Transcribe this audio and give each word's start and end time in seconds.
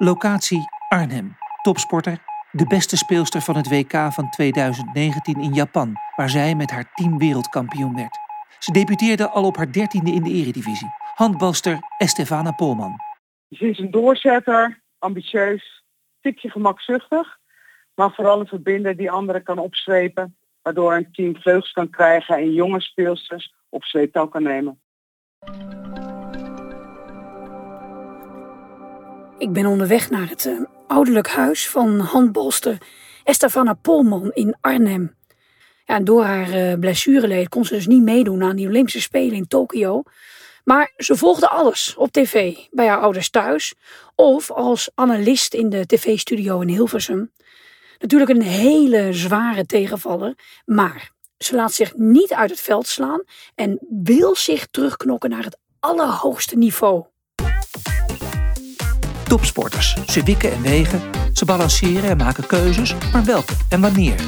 Locatie 0.00 0.60
Arnhem. 0.88 1.36
Topsporter, 1.62 2.18
de 2.52 2.66
beste 2.66 2.96
speelster 2.96 3.40
van 3.40 3.56
het 3.56 3.68
WK 3.68 3.92
van 3.92 4.30
2019 4.30 5.40
in 5.40 5.52
Japan, 5.52 5.92
waar 6.16 6.28
zij 6.30 6.54
met 6.54 6.70
haar 6.70 6.92
team 6.94 7.18
wereldkampioen 7.18 7.94
werd. 7.94 8.18
Ze 8.58 8.72
debuteerde 8.72 9.28
al 9.28 9.44
op 9.44 9.56
haar 9.56 9.72
dertiende 9.72 10.10
in 10.10 10.22
de 10.22 10.30
eredivisie. 10.30 10.88
Handbalster 11.14 11.78
Estefana 11.96 12.50
Polman. 12.50 12.96
Ze 13.50 13.68
is 13.68 13.78
een 13.78 13.90
doorzetter, 13.90 14.82
ambitieus, 14.98 15.84
tikje 16.20 16.50
gemakzuchtig, 16.50 17.38
maar 17.94 18.12
vooral 18.14 18.40
een 18.40 18.46
verbinder 18.46 18.96
die 18.96 19.10
anderen 19.10 19.42
kan 19.42 19.58
opzwepen, 19.58 20.36
waardoor 20.62 20.94
een 20.94 21.12
team 21.12 21.36
vleugels 21.36 21.72
kan 21.72 21.90
krijgen 21.90 22.36
en 22.36 22.52
jonge 22.52 22.80
speelsters 22.80 23.54
op 23.68 23.82
sleeptouw 23.82 24.26
kan 24.26 24.42
nemen. 24.42 24.80
Ik 29.38 29.52
ben 29.52 29.66
onderweg 29.66 30.10
naar 30.10 30.28
het 30.28 30.44
uh, 30.44 30.60
ouderlijk 30.86 31.28
huis 31.28 31.68
van 31.68 31.98
handbalster 31.98 32.78
Estefana 33.24 33.74
Polman 33.74 34.30
in 34.32 34.56
Arnhem. 34.60 35.16
Ja, 35.84 36.00
door 36.00 36.24
haar 36.24 36.54
uh, 36.54 36.78
blessureleed 36.78 37.48
kon 37.48 37.64
ze 37.64 37.74
dus 37.74 37.86
niet 37.86 38.02
meedoen 38.02 38.42
aan 38.42 38.56
die 38.56 38.68
Olympische 38.68 39.00
Spelen 39.00 39.36
in 39.36 39.48
Tokio. 39.48 40.02
Maar 40.64 40.92
ze 40.96 41.16
volgde 41.16 41.48
alles 41.48 41.94
op 41.96 42.12
tv, 42.12 42.56
bij 42.70 42.86
haar 42.86 43.00
ouders 43.00 43.30
thuis 43.30 43.74
of 44.14 44.50
als 44.50 44.90
analist 44.94 45.54
in 45.54 45.68
de 45.68 45.86
tv-studio 45.86 46.60
in 46.60 46.68
Hilversum. 46.68 47.32
Natuurlijk 47.98 48.30
een 48.30 48.42
hele 48.42 49.12
zware 49.12 49.66
tegenvaller, 49.66 50.34
maar 50.64 51.12
ze 51.38 51.54
laat 51.54 51.72
zich 51.72 51.94
niet 51.94 52.32
uit 52.32 52.50
het 52.50 52.60
veld 52.60 52.86
slaan 52.86 53.22
en 53.54 53.78
wil 54.04 54.36
zich 54.36 54.66
terugknokken 54.66 55.30
naar 55.30 55.44
het 55.44 55.58
allerhoogste 55.80 56.56
niveau. 56.56 57.04
Topsporters. 59.28 59.88
Ze 60.14 60.22
wikken 60.22 60.50
en 60.52 60.62
wegen, 60.62 61.00
ze 61.32 61.44
balanceren 61.44 62.10
en 62.10 62.16
maken 62.16 62.46
keuzes, 62.46 62.90
maar 63.12 63.24
welke 63.34 63.54
en 63.74 63.80
wanneer? 63.80 64.18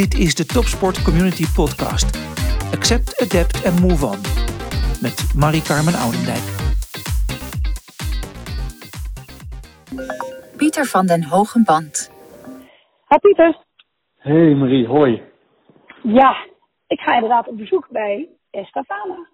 Dit 0.00 0.12
is 0.24 0.34
de 0.34 0.46
Topsport 0.54 1.02
Community 1.02 1.46
Podcast. 1.60 2.08
Accept, 2.76 3.08
adapt 3.24 3.56
en 3.68 3.74
move 3.86 4.06
on. 4.12 4.20
Met 5.04 5.16
Marie-Carmen 5.42 5.96
Oudendijk. 6.04 6.46
Pieter 10.56 10.86
van 10.94 11.06
den 11.06 11.22
Hogenband. 11.24 11.94
Ha 13.04 13.16
Pieter. 13.18 13.52
Hey 14.18 14.54
Marie, 14.54 14.86
hoi. 14.86 15.22
Ja, 16.02 16.30
ik 16.86 17.00
ga 17.00 17.14
inderdaad 17.14 17.48
op 17.48 17.56
bezoek 17.56 17.88
bij 17.90 18.28
Estefana. 18.50 19.28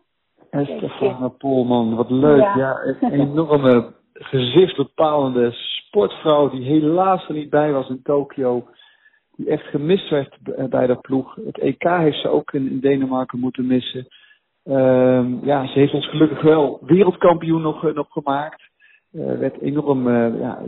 Estefana 0.50 1.28
Polman, 1.28 1.94
wat 1.94 2.10
leuk. 2.10 2.40
Ja, 2.40 2.56
ja 2.56 2.96
een 3.00 3.20
enorme 3.20 4.02
gezichtsbepalende 4.14 5.52
sportvrouw 5.52 6.50
die 6.50 6.62
helaas 6.62 7.28
er 7.28 7.34
niet 7.34 7.50
bij 7.50 7.72
was 7.72 7.88
in 7.88 8.02
Tokio. 8.02 8.64
Die 9.36 9.48
echt 9.48 9.66
gemist 9.66 10.10
werd 10.10 10.36
bij 10.70 10.86
de 10.86 10.96
ploeg. 10.96 11.34
Het 11.34 11.58
EK 11.58 11.82
heeft 11.82 12.20
ze 12.20 12.28
ook 12.28 12.52
in, 12.52 12.80
Denemarken 12.80 13.38
moeten 13.38 13.66
missen. 13.66 14.06
Um, 14.64 15.44
ja, 15.44 15.66
ze 15.66 15.78
heeft 15.78 15.92
ons 15.92 16.08
gelukkig 16.08 16.42
wel 16.42 16.78
wereldkampioen 16.82 17.62
nog, 17.62 17.94
nog 17.94 18.06
gemaakt. 18.10 18.62
Uh, 19.12 19.38
werd 19.38 19.60
enorm 19.60 20.08
uh, 20.08 20.40
ja, 20.40 20.62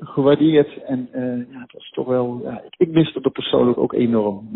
gewaardeerd. 0.00 0.82
En 0.84 1.08
ja, 1.50 1.60
het 1.60 1.72
was 1.72 1.90
toch 1.90 2.06
wel. 2.06 2.40
Ja, 2.42 2.62
ik, 2.76 2.88
miste 2.88 3.20
er 3.22 3.30
persoonlijk 3.30 3.78
ook 3.78 3.92
enorm. 3.92 4.48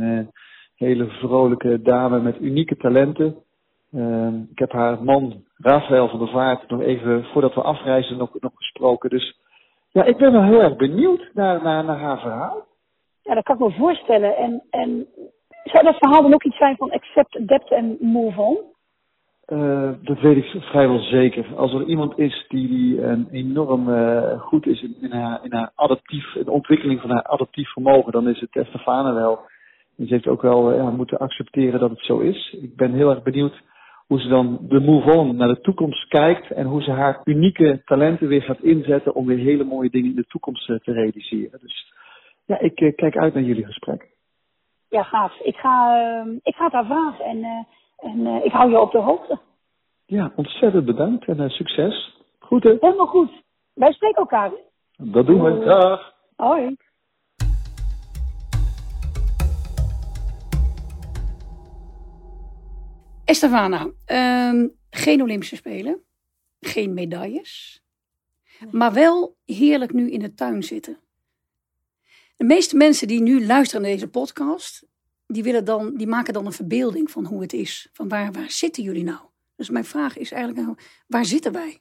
Hele 0.77 1.07
vrolijke 1.07 1.83
dame 1.83 2.21
met 2.21 2.41
unieke 2.41 2.77
talenten. 2.77 3.37
Uh, 3.93 4.29
ik 4.51 4.59
heb 4.59 4.73
haar 4.73 5.05
man 5.05 5.45
Rafael 5.57 6.09
van 6.09 6.19
der 6.19 6.29
Vaart 6.29 6.69
nog 6.69 6.81
even 6.81 7.25
voordat 7.25 7.55
we 7.55 7.63
afreizen 7.63 8.17
nog, 8.17 8.41
nog 8.41 8.53
gesproken. 8.55 9.11
Dus 9.11 9.39
ja, 9.91 10.05
ik 10.05 10.17
ben 10.17 10.33
wel 10.33 10.43
heel 10.43 10.61
erg 10.61 10.77
benieuwd 10.77 11.31
naar, 11.35 11.63
naar, 11.63 11.85
naar 11.85 11.99
haar 11.99 12.21
verhaal. 12.21 12.67
Ja, 13.23 13.35
dat 13.35 13.45
kan 13.45 13.55
ik 13.55 13.61
me 13.61 13.73
voorstellen. 13.73 14.37
En, 14.37 14.63
en 14.71 15.07
zou 15.65 15.85
dat 15.85 15.97
verhaal 15.99 16.23
dan 16.23 16.35
ook 16.35 16.45
iets 16.45 16.57
zijn 16.57 16.77
van 16.77 16.91
accept, 16.91 17.37
adapt 17.37 17.71
en 17.71 17.97
move 18.01 18.41
on? 18.41 18.59
Uh, 19.47 19.91
dat 20.03 20.21
weet 20.21 20.37
ik 20.37 20.63
vrijwel 20.63 20.99
zeker. 20.99 21.47
Als 21.57 21.73
er 21.73 21.85
iemand 21.85 22.19
is 22.19 22.45
die, 22.49 22.69
die 22.69 23.03
een 23.03 23.29
enorm 23.31 23.89
uh, 23.89 24.41
goed 24.41 24.67
is 24.67 24.83
in, 24.83 24.97
in, 25.01 25.13
haar, 25.13 25.45
in 25.45 25.53
haar 25.53 25.71
adaptief, 25.75 26.33
de 26.33 26.51
ontwikkeling 26.51 27.01
van 27.01 27.11
haar 27.11 27.23
adaptief 27.23 27.69
vermogen, 27.69 28.13
dan 28.13 28.29
is 28.29 28.41
het 28.41 28.67
Stefane 28.67 29.13
wel. 29.13 29.41
En 29.97 30.07
ze 30.07 30.13
heeft 30.15 30.27
ook 30.27 30.43
wel 30.43 30.73
uh, 30.73 30.77
ja, 30.77 30.91
moeten 30.91 31.19
accepteren 31.19 31.81
dat 31.81 31.91
het 31.91 32.05
zo 32.05 32.19
is. 32.19 32.57
Ik 32.63 32.77
ben 32.77 32.93
heel 32.93 33.11
erg 33.11 33.23
benieuwd 33.23 33.63
hoe 34.07 34.21
ze 34.21 34.29
dan 34.29 34.59
de 34.61 34.81
move 34.81 35.13
on 35.13 35.37
naar 35.37 35.49
de 35.49 35.61
toekomst 35.61 36.09
kijkt 36.09 36.51
en 36.51 36.67
hoe 36.67 36.83
ze 36.83 36.91
haar 36.91 37.21
unieke 37.25 37.83
talenten 37.85 38.29
weer 38.29 38.43
gaat 38.43 38.63
inzetten 38.63 39.15
om 39.15 39.27
weer 39.27 39.39
hele 39.39 39.65
mooie 39.65 39.91
dingen 39.91 40.11
in 40.11 40.17
de 40.17 40.27
toekomst 40.27 40.67
te 40.67 40.93
realiseren. 40.93 41.61
Dus 41.61 41.93
ja, 42.45 42.61
ik 42.61 42.75
kijk 42.97 43.17
uit 43.17 43.35
naar 43.35 43.43
jullie 43.43 43.65
gesprek. 43.65 44.09
Ja, 44.89 45.03
gaaf. 45.03 45.41
Ik 45.41 45.57
ga, 45.57 45.99
ik 46.43 46.55
ga 46.55 46.65
het 46.65 46.73
haar 46.73 46.87
vragen 46.87 47.25
en 47.25 47.67
en 47.97 48.19
uh, 48.19 48.45
ik 48.45 48.53
hou 48.53 48.71
je 48.71 48.81
op 48.81 48.93
de 48.93 48.99
hoogte. 48.99 49.39
Ja, 50.07 50.33
ontzettend 50.37 50.85
bedankt 50.85 51.27
en 51.27 51.41
uh, 51.41 51.49
succes. 51.49 52.17
Goed 52.39 52.63
hè? 52.63 52.77
Helemaal 52.81 53.07
goed. 53.07 53.31
Wij 53.75 53.93
spreken 53.93 54.19
elkaar. 54.19 54.51
Dat 54.97 55.27
doen 55.27 55.43
we. 55.43 55.65
Dag. 55.65 56.15
Hoi. 56.37 56.77
Estefana, 63.27 63.91
um, 64.51 64.73
geen 64.91 65.23
Olympische 65.23 65.57
Spelen, 65.57 66.03
geen 66.61 66.95
medailles, 66.95 67.83
nee. 68.61 68.71
maar 68.73 68.93
wel 68.93 69.37
heerlijk 69.45 69.93
nu 69.93 70.11
in 70.11 70.19
de 70.19 70.35
tuin 70.35 70.63
zitten. 70.63 70.99
De 72.37 72.45
meeste 72.45 72.77
mensen 72.77 73.09
die 73.09 73.21
nu 73.21 73.47
luisteren 73.47 73.83
naar 73.83 73.91
deze 73.91 74.09
podcast, 74.09 74.87
die, 75.27 75.43
willen 75.43 75.65
dan, 75.65 75.97
die 75.97 76.07
maken 76.07 76.33
dan 76.33 76.47
een 76.47 76.53
verbeelding 76.53 77.11
van 77.11 77.27
hoe 77.27 77.41
het 77.41 77.53
is. 77.53 77.89
Van 77.93 78.09
waar, 78.09 78.33
waar 78.33 78.51
zitten 78.51 78.83
jullie 78.83 79.05
nou? 79.05 79.21
Dus 79.57 79.71
mijn 79.71 79.85
vraag 79.85 80.17
is 80.17 80.31
eigenlijk, 80.31 80.81
waar 81.07 81.25
zitten 81.25 81.53
wij? 81.53 81.81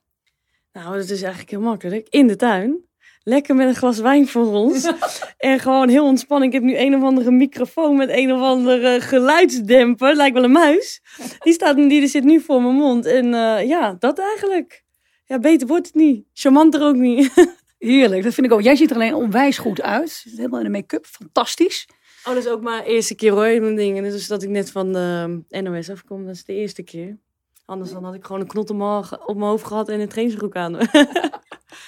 Nou, 0.74 0.96
dat 0.98 1.10
is 1.10 1.22
eigenlijk 1.22 1.52
heel 1.52 1.62
makkelijk. 1.62 2.08
In 2.10 2.28
de 2.28 2.36
tuin. 2.36 2.86
Lekker 3.28 3.56
met 3.56 3.68
een 3.68 3.76
glas 3.76 4.00
wijn 4.00 4.28
voor 4.28 4.54
ons. 4.54 4.92
en 5.38 5.60
gewoon 5.60 5.90
heel 5.90 6.06
ontspannen. 6.06 6.48
Ik 6.48 6.54
heb 6.54 6.64
nu 6.64 6.78
een 6.78 6.96
of 6.96 7.04
andere 7.04 7.32
microfoon 7.32 7.96
met 7.96 8.10
een 8.10 8.34
of 8.34 8.42
andere 8.42 9.02
geluidsdemper. 9.02 10.16
Lijkt 10.16 10.36
wel 10.36 10.44
een 10.44 10.52
muis. 10.52 11.02
Die, 11.40 11.54
staat, 11.54 11.76
die 11.76 12.08
zit 12.08 12.24
nu 12.24 12.40
voor 12.40 12.62
mijn 12.62 12.76
mond. 12.76 13.06
En 13.06 13.26
uh, 13.26 13.68
ja, 13.68 13.96
dat 14.00 14.20
eigenlijk. 14.20 14.84
Ja, 15.26 15.40
beter 15.40 15.68
wordt 15.68 15.86
het 15.86 15.96
niet. 15.96 16.26
Charmanter 16.34 16.82
ook 16.82 16.96
niet. 16.96 17.32
Heerlijk, 17.78 18.24
dat 18.24 18.34
vind 18.34 18.48
ik 18.48 18.54
ook. 18.54 18.62
Jij 18.62 18.76
ziet 18.76 18.90
er 18.90 18.96
alleen 18.96 19.16
onwijs 19.16 19.58
goed 19.58 19.82
uit. 19.82 20.26
Helemaal 20.36 20.60
in 20.60 20.66
de 20.66 20.72
make-up, 20.72 21.06
fantastisch. 21.06 21.88
Oh, 22.26 22.34
dat 22.34 22.44
is 22.44 22.50
ook 22.50 22.62
maar 22.62 22.84
eerste 22.84 23.16
keer 23.16 23.32
hoor, 23.32 23.62
mijn 23.62 23.76
dingen. 23.76 24.04
Dus 24.04 24.28
dat 24.28 24.44
ik 24.44 24.50
net 24.50 24.72
van 24.72 24.94
de 24.94 25.44
NOS 25.50 25.90
afkom, 25.90 26.26
dat 26.26 26.36
is 26.36 26.46
de 26.46 26.54
eerste 26.54 26.84
keer. 26.84 27.18
Anders 27.66 27.92
dan 27.92 28.04
had 28.04 28.14
ik 28.14 28.26
gewoon 28.26 28.42
een 28.42 28.48
knot 28.48 28.70
op 28.70 29.36
mijn 29.36 29.50
hoofd 29.50 29.66
gehad 29.66 29.90
en 29.90 30.00
een 30.00 30.10
trainingsbroek 30.10 30.56
aan. 30.56 30.78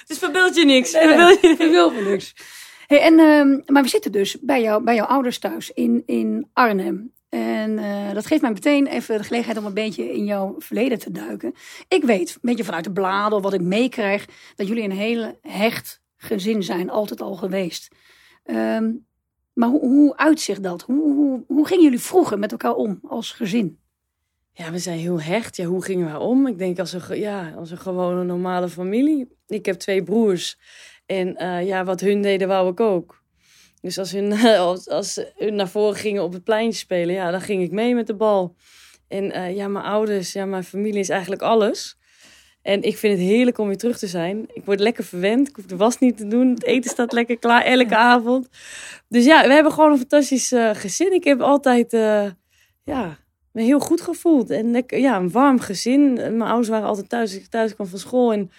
dus 0.07 0.17
verbeeld 0.17 0.55
je 0.55 0.65
niks. 0.65 0.91
Nee, 0.91 1.07
verbeeld 1.07 1.41
je 1.41 1.55
verbeeld 1.55 1.93
me 1.93 2.01
niks. 2.01 2.33
Hey, 2.87 3.01
en, 3.01 3.13
uh, 3.13 3.65
maar 3.65 3.83
we 3.83 3.89
zitten 3.89 4.11
dus 4.11 4.39
bij, 4.39 4.61
jou, 4.61 4.83
bij 4.83 4.95
jouw 4.95 5.05
ouders 5.05 5.39
thuis 5.39 5.71
in, 5.71 6.03
in 6.05 6.49
Arnhem. 6.53 7.13
En 7.29 7.71
uh, 7.77 8.13
dat 8.13 8.25
geeft 8.25 8.41
mij 8.41 8.51
meteen 8.51 8.87
even 8.87 9.17
de 9.17 9.23
gelegenheid 9.23 9.57
om 9.57 9.65
een 9.65 9.73
beetje 9.73 10.13
in 10.13 10.25
jouw 10.25 10.55
verleden 10.57 10.99
te 10.99 11.11
duiken. 11.11 11.53
Ik 11.87 12.03
weet, 12.03 12.29
een 12.29 12.39
beetje 12.41 12.63
vanuit 12.63 12.83
de 12.83 12.91
bladen 12.91 13.37
of 13.37 13.43
wat 13.43 13.53
ik 13.53 13.61
meekrijg, 13.61 14.25
dat 14.55 14.67
jullie 14.67 14.83
een 14.83 14.91
hele 14.91 15.37
hecht 15.41 16.01
gezin 16.17 16.63
zijn, 16.63 16.89
altijd 16.89 17.21
al 17.21 17.35
geweest. 17.35 17.95
Um, 18.45 19.05
maar 19.53 19.69
hoe, 19.69 19.79
hoe 19.79 20.17
uitzicht 20.17 20.63
dat? 20.63 20.81
Hoe, 20.81 21.13
hoe, 21.13 21.43
hoe 21.47 21.67
gingen 21.67 21.83
jullie 21.83 21.99
vroeger 21.99 22.39
met 22.39 22.51
elkaar 22.51 22.75
om 22.75 22.99
als 23.07 23.31
gezin? 23.31 23.79
Ja, 24.51 24.71
we 24.71 24.79
zijn 24.79 24.99
heel 24.99 25.21
hecht. 25.21 25.55
Ja, 25.55 25.65
hoe 25.65 25.83
gingen 25.83 26.11
we 26.11 26.19
om? 26.19 26.47
Ik 26.47 26.57
denk 26.57 26.79
als 26.79 26.93
een, 26.93 27.19
ja, 27.19 27.53
als 27.57 27.71
een 27.71 27.77
gewone 27.77 28.23
normale 28.23 28.69
familie. 28.69 29.36
Ik 29.47 29.65
heb 29.65 29.75
twee 29.75 30.03
broers. 30.03 30.57
En 31.05 31.43
uh, 31.43 31.67
ja, 31.67 31.83
wat 31.83 31.99
hun 31.99 32.21
deden, 32.21 32.47
wou 32.47 32.71
ik 32.71 32.79
ook. 32.79 33.23
Dus 33.81 33.97
als 33.97 34.11
hun, 34.11 34.33
als, 34.67 34.89
als 34.89 35.23
hun 35.35 35.55
naar 35.55 35.69
voren 35.69 35.95
gingen 35.95 36.23
op 36.23 36.33
het 36.33 36.43
pleintje 36.43 36.79
spelen, 36.79 37.15
ja, 37.15 37.31
dan 37.31 37.41
ging 37.41 37.63
ik 37.63 37.71
mee 37.71 37.95
met 37.95 38.07
de 38.07 38.15
bal. 38.15 38.55
En 39.07 39.23
uh, 39.23 39.55
ja, 39.55 39.67
mijn 39.67 39.85
ouders, 39.85 40.33
ja, 40.33 40.45
mijn 40.45 40.63
familie 40.63 40.99
is 40.99 41.09
eigenlijk 41.09 41.41
alles. 41.41 41.97
En 42.61 42.81
ik 42.81 42.97
vind 42.97 43.17
het 43.17 43.27
heerlijk 43.27 43.57
om 43.57 43.67
weer 43.67 43.77
terug 43.77 43.97
te 43.97 44.07
zijn. 44.07 44.45
Ik 44.53 44.65
word 44.65 44.79
lekker 44.79 45.03
verwend. 45.03 45.47
Ik 45.47 45.55
hoef 45.55 45.65
de 45.65 45.75
was 45.75 45.99
niet 45.99 46.17
te 46.17 46.27
doen. 46.27 46.49
Het 46.49 46.63
eten 46.63 46.91
staat 46.91 47.11
lekker 47.11 47.37
klaar 47.37 47.63
elke 47.63 47.95
avond. 47.95 48.47
Dus 49.07 49.25
ja, 49.25 49.47
we 49.47 49.53
hebben 49.53 49.71
gewoon 49.71 49.91
een 49.91 49.97
fantastisch 49.97 50.51
uh, 50.51 50.69
gezin. 50.73 51.13
Ik 51.13 51.23
heb 51.23 51.41
altijd 51.41 51.93
uh, 51.93 52.25
ja, 52.83 53.17
me 53.51 53.61
heel 53.61 53.79
goed 53.79 54.01
gevoeld. 54.01 54.49
En 54.49 54.71
lekker, 54.71 54.99
ja, 54.99 55.17
een 55.17 55.31
warm 55.31 55.59
gezin. 55.59 56.13
Mijn 56.13 56.41
ouders 56.41 56.67
waren 56.67 56.87
altijd 56.87 57.09
thuis. 57.09 57.35
Ik 57.35 57.45
thuis 57.45 57.75
kwam 57.75 57.87
van 57.87 57.99
school. 57.99 58.33
En 58.33 58.51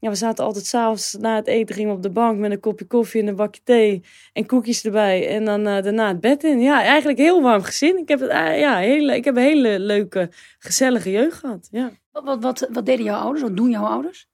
ja, 0.00 0.08
we 0.08 0.14
zaten 0.14 0.44
altijd 0.44 0.66
s'avonds 0.66 1.16
na 1.20 1.36
het 1.36 1.46
eten 1.46 1.74
gingen 1.74 1.94
op 1.94 2.02
de 2.02 2.10
bank 2.10 2.38
met 2.38 2.50
een 2.50 2.60
kopje 2.60 2.86
koffie 2.86 3.20
en 3.20 3.26
een 3.26 3.36
bakje 3.36 3.60
thee. 3.64 4.02
En 4.32 4.46
koekjes 4.46 4.84
erbij. 4.84 5.28
En 5.28 5.44
dan 5.44 5.60
uh, 5.60 5.82
daarna 5.82 6.08
het 6.08 6.20
bed 6.20 6.44
in. 6.44 6.60
Ja, 6.60 6.82
eigenlijk 6.82 7.18
heel 7.18 7.42
warm 7.42 7.62
gezin. 7.62 7.98
Ik 7.98 8.08
heb, 8.08 8.20
het, 8.20 8.30
ja, 8.58 8.76
hele, 8.76 9.14
ik 9.14 9.24
heb 9.24 9.36
een 9.36 9.42
hele 9.42 9.78
leuke, 9.78 10.30
gezellige 10.58 11.10
jeugd 11.10 11.38
gehad. 11.38 11.68
Ja. 11.70 11.90
Wat, 12.12 12.24
wat, 12.24 12.42
wat, 12.42 12.68
wat 12.72 12.86
deden 12.86 13.04
jouw 13.04 13.20
ouders? 13.20 13.42
Wat 13.42 13.56
doen 13.56 13.70
jouw 13.70 13.84
ouders? 13.84 14.28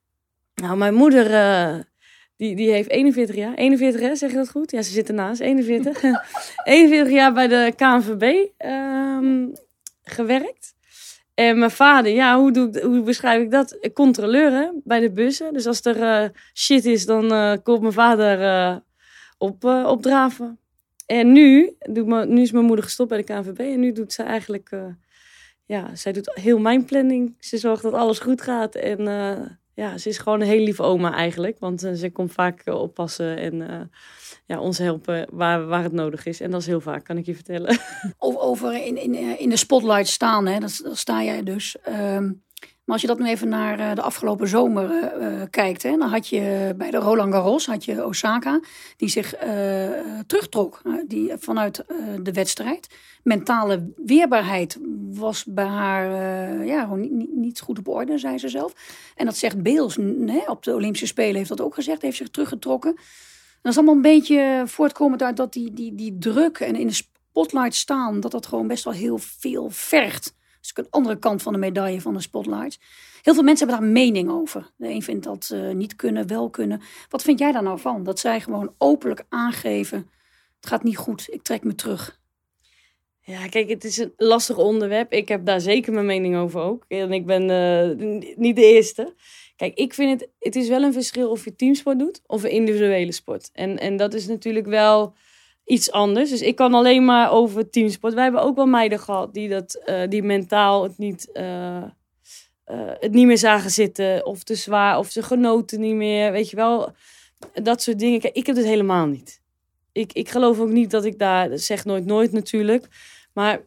Nou, 0.55 0.77
mijn 0.77 0.93
moeder 0.93 1.31
uh, 1.31 1.83
Die, 2.35 2.55
die 2.55 2.71
heeft 2.71 2.89
41 2.89 3.35
jaar. 3.35 3.53
41, 3.53 4.01
hè? 4.01 4.15
Zeg 4.15 4.31
je 4.31 4.37
dat 4.37 4.49
goed? 4.49 4.71
Ja, 4.71 4.81
ze 4.81 4.91
zit 4.91 5.07
ernaast. 5.07 5.39
41. 5.39 6.03
41 6.63 7.13
jaar 7.19 7.33
bij 7.33 7.47
de 7.47 7.73
KNVB 7.75 8.47
ehm, 8.57 9.47
gewerkt. 10.03 10.75
En 11.37 11.59
mijn 11.59 11.71
vader, 11.71 12.11
ja, 12.11 12.39
hoe, 12.39 12.51
doe 12.51 12.67
ik, 12.67 12.83
hoe 12.83 13.01
beschrijf 13.01 13.41
ik 13.41 13.51
dat? 13.51 13.89
Controleur 13.93 14.51
hè, 14.51 14.69
bij 14.83 14.99
de 14.99 15.11
bussen. 15.11 15.53
Dus 15.53 15.65
als 15.65 15.85
er 15.85 15.97
uh, 15.97 16.29
shit 16.53 16.85
is, 16.85 17.05
dan 17.05 17.33
uh, 17.33 17.53
komt 17.63 17.81
mijn 17.81 17.93
vader 17.93 18.41
uh, 18.41 18.77
op, 19.37 19.63
opdraven. 19.63 20.59
En 21.05 21.31
nu, 21.31 21.75
doet 21.79 22.05
me, 22.05 22.25
nu 22.25 22.41
is 22.41 22.51
mijn 22.51 22.65
moeder 22.65 22.85
gestopt 22.85 23.09
bij 23.09 23.17
de 23.17 23.23
KNVB. 23.23 23.59
En 23.59 23.79
nu 23.79 23.91
doet 23.91 24.13
ze 24.13 24.23
eigenlijk, 24.23 24.69
ja, 25.65 25.95
zij 25.95 26.11
doet 26.11 26.31
heel 26.33 26.59
mijn 26.59 26.85
planning. 26.85 27.35
Ze 27.39 27.57
zorgt 27.57 27.83
dat 27.83 27.93
alles 27.93 28.19
goed 28.19 28.41
gaat. 28.41 28.75
En 28.75 28.99
ja, 29.77 29.97
ze 29.97 30.09
is 30.09 30.17
gewoon 30.17 30.41
een 30.41 30.47
heel 30.47 30.63
lieve 30.63 30.83
oma 30.83 31.13
eigenlijk. 31.13 31.59
Want 31.59 31.79
ze 31.79 32.09
komt 32.13 32.31
vaak 32.31 32.61
oppassen 32.65 33.37
en 33.37 33.89
ja, 34.45 34.59
ons 34.59 34.77
helpen 34.77 35.27
waar, 35.31 35.65
waar 35.67 35.83
het 35.83 35.91
nodig 35.91 36.25
is. 36.25 36.41
En 36.41 36.51
dat 36.51 36.61
is 36.61 36.67
heel 36.67 36.81
vaak, 36.81 37.03
kan 37.03 37.17
ik 37.17 37.25
je 37.25 37.35
vertellen. 37.35 37.77
Over, 38.17 38.39
over 38.39 38.85
in, 38.85 38.97
in, 38.97 39.39
in 39.39 39.49
de 39.49 39.57
spotlight 39.57 40.07
staan, 40.07 40.45
hè, 40.45 40.59
dat, 40.59 40.81
sta 40.91 41.23
jij 41.23 41.43
dus. 41.43 41.75
Um, 41.89 42.43
maar 42.87 42.95
als 42.95 43.01
je 43.01 43.07
dat 43.07 43.19
nu 43.19 43.27
even 43.27 43.49
naar 43.49 43.79
uh, 43.79 43.95
de 43.95 44.01
afgelopen 44.01 44.47
zomer 44.47 44.89
uh, 45.21 45.41
kijkt, 45.49 45.83
hè, 45.83 45.97
dan 45.97 46.09
had 46.09 46.27
je 46.27 46.73
bij 46.77 46.91
de 46.91 46.97
Roland 46.97 47.33
Garros 47.33 47.65
had 47.65 47.85
je 47.85 48.05
Osaka, 48.05 48.59
die 48.97 49.09
zich 49.09 49.35
terugtrok 50.27 50.81
die, 51.07 51.33
vanuit 51.37 51.83
de 52.21 52.31
wedstrijd. 52.31 52.87
Mentale 53.23 53.91
weerbaarheid 54.05 54.77
was 55.13 55.45
bij 55.45 55.65
haar 55.65 56.05
ja, 56.65 56.95
niet, 56.95 57.35
niet, 57.35 57.59
goed 57.59 57.79
op 57.79 57.87
orde, 57.87 58.17
zei 58.17 58.37
ze 58.37 58.49
zelf. 58.49 58.73
En 59.15 59.25
dat 59.25 59.37
zegt 59.37 59.63
Beels 59.63 59.97
op 60.47 60.63
de 60.63 60.73
Olympische 60.73 61.07
Spelen, 61.07 61.35
heeft 61.35 61.49
dat 61.49 61.61
ook 61.61 61.73
gezegd, 61.73 62.01
heeft 62.01 62.17
zich 62.17 62.29
teruggetrokken. 62.29 62.95
Dat 63.61 63.71
is 63.71 63.77
allemaal 63.77 63.95
een 63.95 64.01
beetje 64.01 64.63
voortkomend 64.65 65.23
uit 65.23 65.37
dat 65.37 65.53
die, 65.53 65.73
die, 65.73 65.95
die 65.95 66.17
druk 66.17 66.59
en 66.59 66.75
in 66.75 66.87
de 66.87 66.93
spotlight 66.93 67.75
staan, 67.75 68.19
dat 68.19 68.31
dat 68.31 68.45
gewoon 68.45 68.67
best 68.67 68.83
wel 68.83 68.93
heel 68.93 69.17
veel 69.17 69.69
vergt. 69.69 70.35
Dus 70.73 70.85
een 70.85 70.91
andere 70.91 71.19
kant 71.19 71.41
van 71.41 71.53
de 71.53 71.59
medaille 71.59 72.01
van 72.01 72.13
de 72.13 72.21
spotlight. 72.21 72.79
Heel 73.21 73.33
veel 73.33 73.43
mensen 73.43 73.67
hebben 73.67 73.85
daar 73.85 73.93
mening 73.93 74.29
over. 74.29 74.71
De 74.75 74.87
een 74.87 75.01
vindt 75.01 75.23
dat 75.23 75.51
uh, 75.53 75.73
niet 75.73 75.95
kunnen, 75.95 76.27
wel 76.27 76.49
kunnen. 76.49 76.81
Wat 77.09 77.21
vind 77.21 77.39
jij 77.39 77.51
daar 77.51 77.63
nou 77.63 77.79
van? 77.79 78.03
Dat 78.03 78.19
zij 78.19 78.41
gewoon 78.41 78.73
openlijk 78.77 79.25
aangeven: 79.29 80.09
het 80.55 80.69
gaat 80.69 80.83
niet 80.83 80.97
goed, 80.97 81.27
ik 81.29 81.41
trek 81.41 81.63
me 81.63 81.75
terug. 81.75 82.19
Ja, 83.21 83.47
kijk, 83.47 83.69
het 83.69 83.83
is 83.83 83.97
een 83.97 84.13
lastig 84.17 84.57
onderwerp. 84.57 85.11
Ik 85.11 85.27
heb 85.27 85.45
daar 85.45 85.61
zeker 85.61 85.93
mijn 85.93 86.05
mening 86.05 86.37
over 86.37 86.61
ook. 86.61 86.85
En 86.87 87.11
ik 87.11 87.25
ben 87.25 87.49
uh, 87.49 88.35
niet 88.35 88.55
de 88.55 88.65
eerste. 88.65 89.13
Kijk, 89.55 89.77
ik 89.77 89.93
vind 89.93 90.19
het, 90.19 90.29
het 90.39 90.55
is 90.55 90.67
wel 90.67 90.83
een 90.83 90.93
verschil 90.93 91.29
of 91.29 91.43
je 91.43 91.55
teamsport 91.55 91.99
doet 91.99 92.21
of 92.25 92.43
een 92.43 92.51
individuele 92.51 93.11
sport. 93.11 93.49
En, 93.53 93.79
en 93.79 93.97
dat 93.97 94.13
is 94.13 94.27
natuurlijk 94.27 94.65
wel 94.65 95.13
iets 95.67 95.91
anders. 95.91 96.29
Dus 96.29 96.41
ik 96.41 96.55
kan 96.55 96.73
alleen 96.73 97.05
maar 97.05 97.31
over 97.31 97.69
teamsport. 97.69 98.13
Wij 98.13 98.23
hebben 98.23 98.41
ook 98.41 98.55
wel 98.55 98.65
meiden 98.65 98.99
gehad 98.99 99.33
die, 99.33 99.49
dat, 99.49 99.81
uh, 99.85 100.07
die 100.09 100.23
mentaal 100.23 100.83
het 100.83 100.97
niet, 100.97 101.29
uh, 101.33 101.43
uh, 101.43 102.91
het 102.99 103.11
niet 103.11 103.25
meer 103.25 103.37
zagen 103.37 103.71
zitten. 103.71 104.25
Of 104.25 104.43
te 104.43 104.55
zwaar, 104.55 104.97
of 104.97 105.09
ze 105.09 105.23
genoten 105.23 105.79
niet 105.79 105.95
meer. 105.95 106.31
Weet 106.31 106.49
je 106.49 106.55
wel, 106.55 106.91
dat 107.53 107.81
soort 107.81 107.99
dingen. 107.99 108.19
Kijk, 108.19 108.35
ik 108.35 108.45
heb 108.45 108.55
het 108.55 108.65
helemaal 108.65 109.05
niet. 109.05 109.41
Ik, 109.91 110.13
ik 110.13 110.29
geloof 110.29 110.59
ook 110.59 110.69
niet 110.69 110.91
dat 110.91 111.05
ik 111.05 111.19
daar, 111.19 111.57
zeg 111.57 111.85
nooit 111.85 112.05
nooit 112.05 112.31
natuurlijk. 112.31 112.87
Maar 113.33 113.61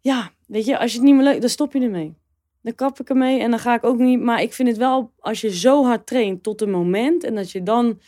ja, 0.00 0.30
weet 0.46 0.64
je, 0.64 0.78
als 0.78 0.90
je 0.90 0.96
het 0.96 1.06
niet 1.06 1.14
meer 1.14 1.24
leuk, 1.24 1.40
dan 1.40 1.50
stop 1.50 1.72
je 1.72 1.80
ermee. 1.80 2.14
Dan 2.62 2.74
kap 2.74 3.00
ik 3.00 3.08
ermee 3.08 3.40
en 3.40 3.50
dan 3.50 3.58
ga 3.58 3.74
ik 3.74 3.84
ook 3.84 3.98
niet. 3.98 4.20
Maar 4.20 4.42
ik 4.42 4.52
vind 4.52 4.68
het 4.68 4.76
wel, 4.76 5.12
als 5.18 5.40
je 5.40 5.56
zo 5.56 5.84
hard 5.84 6.06
traint 6.06 6.42
tot 6.42 6.60
een 6.60 6.70
moment 6.70 7.24
en 7.24 7.34
dat 7.34 7.50
je 7.50 7.62
dan 7.62 8.00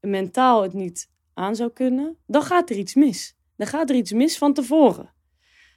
mentaal 0.00 0.62
het 0.62 0.72
niet 0.72 1.09
aan 1.34 1.56
zou 1.56 1.70
kunnen, 1.70 2.16
dan 2.26 2.42
gaat 2.42 2.70
er 2.70 2.76
iets 2.76 2.94
mis. 2.94 3.36
Dan 3.56 3.66
gaat 3.66 3.90
er 3.90 3.96
iets 3.96 4.12
mis 4.12 4.38
van 4.38 4.52
tevoren. 4.52 5.14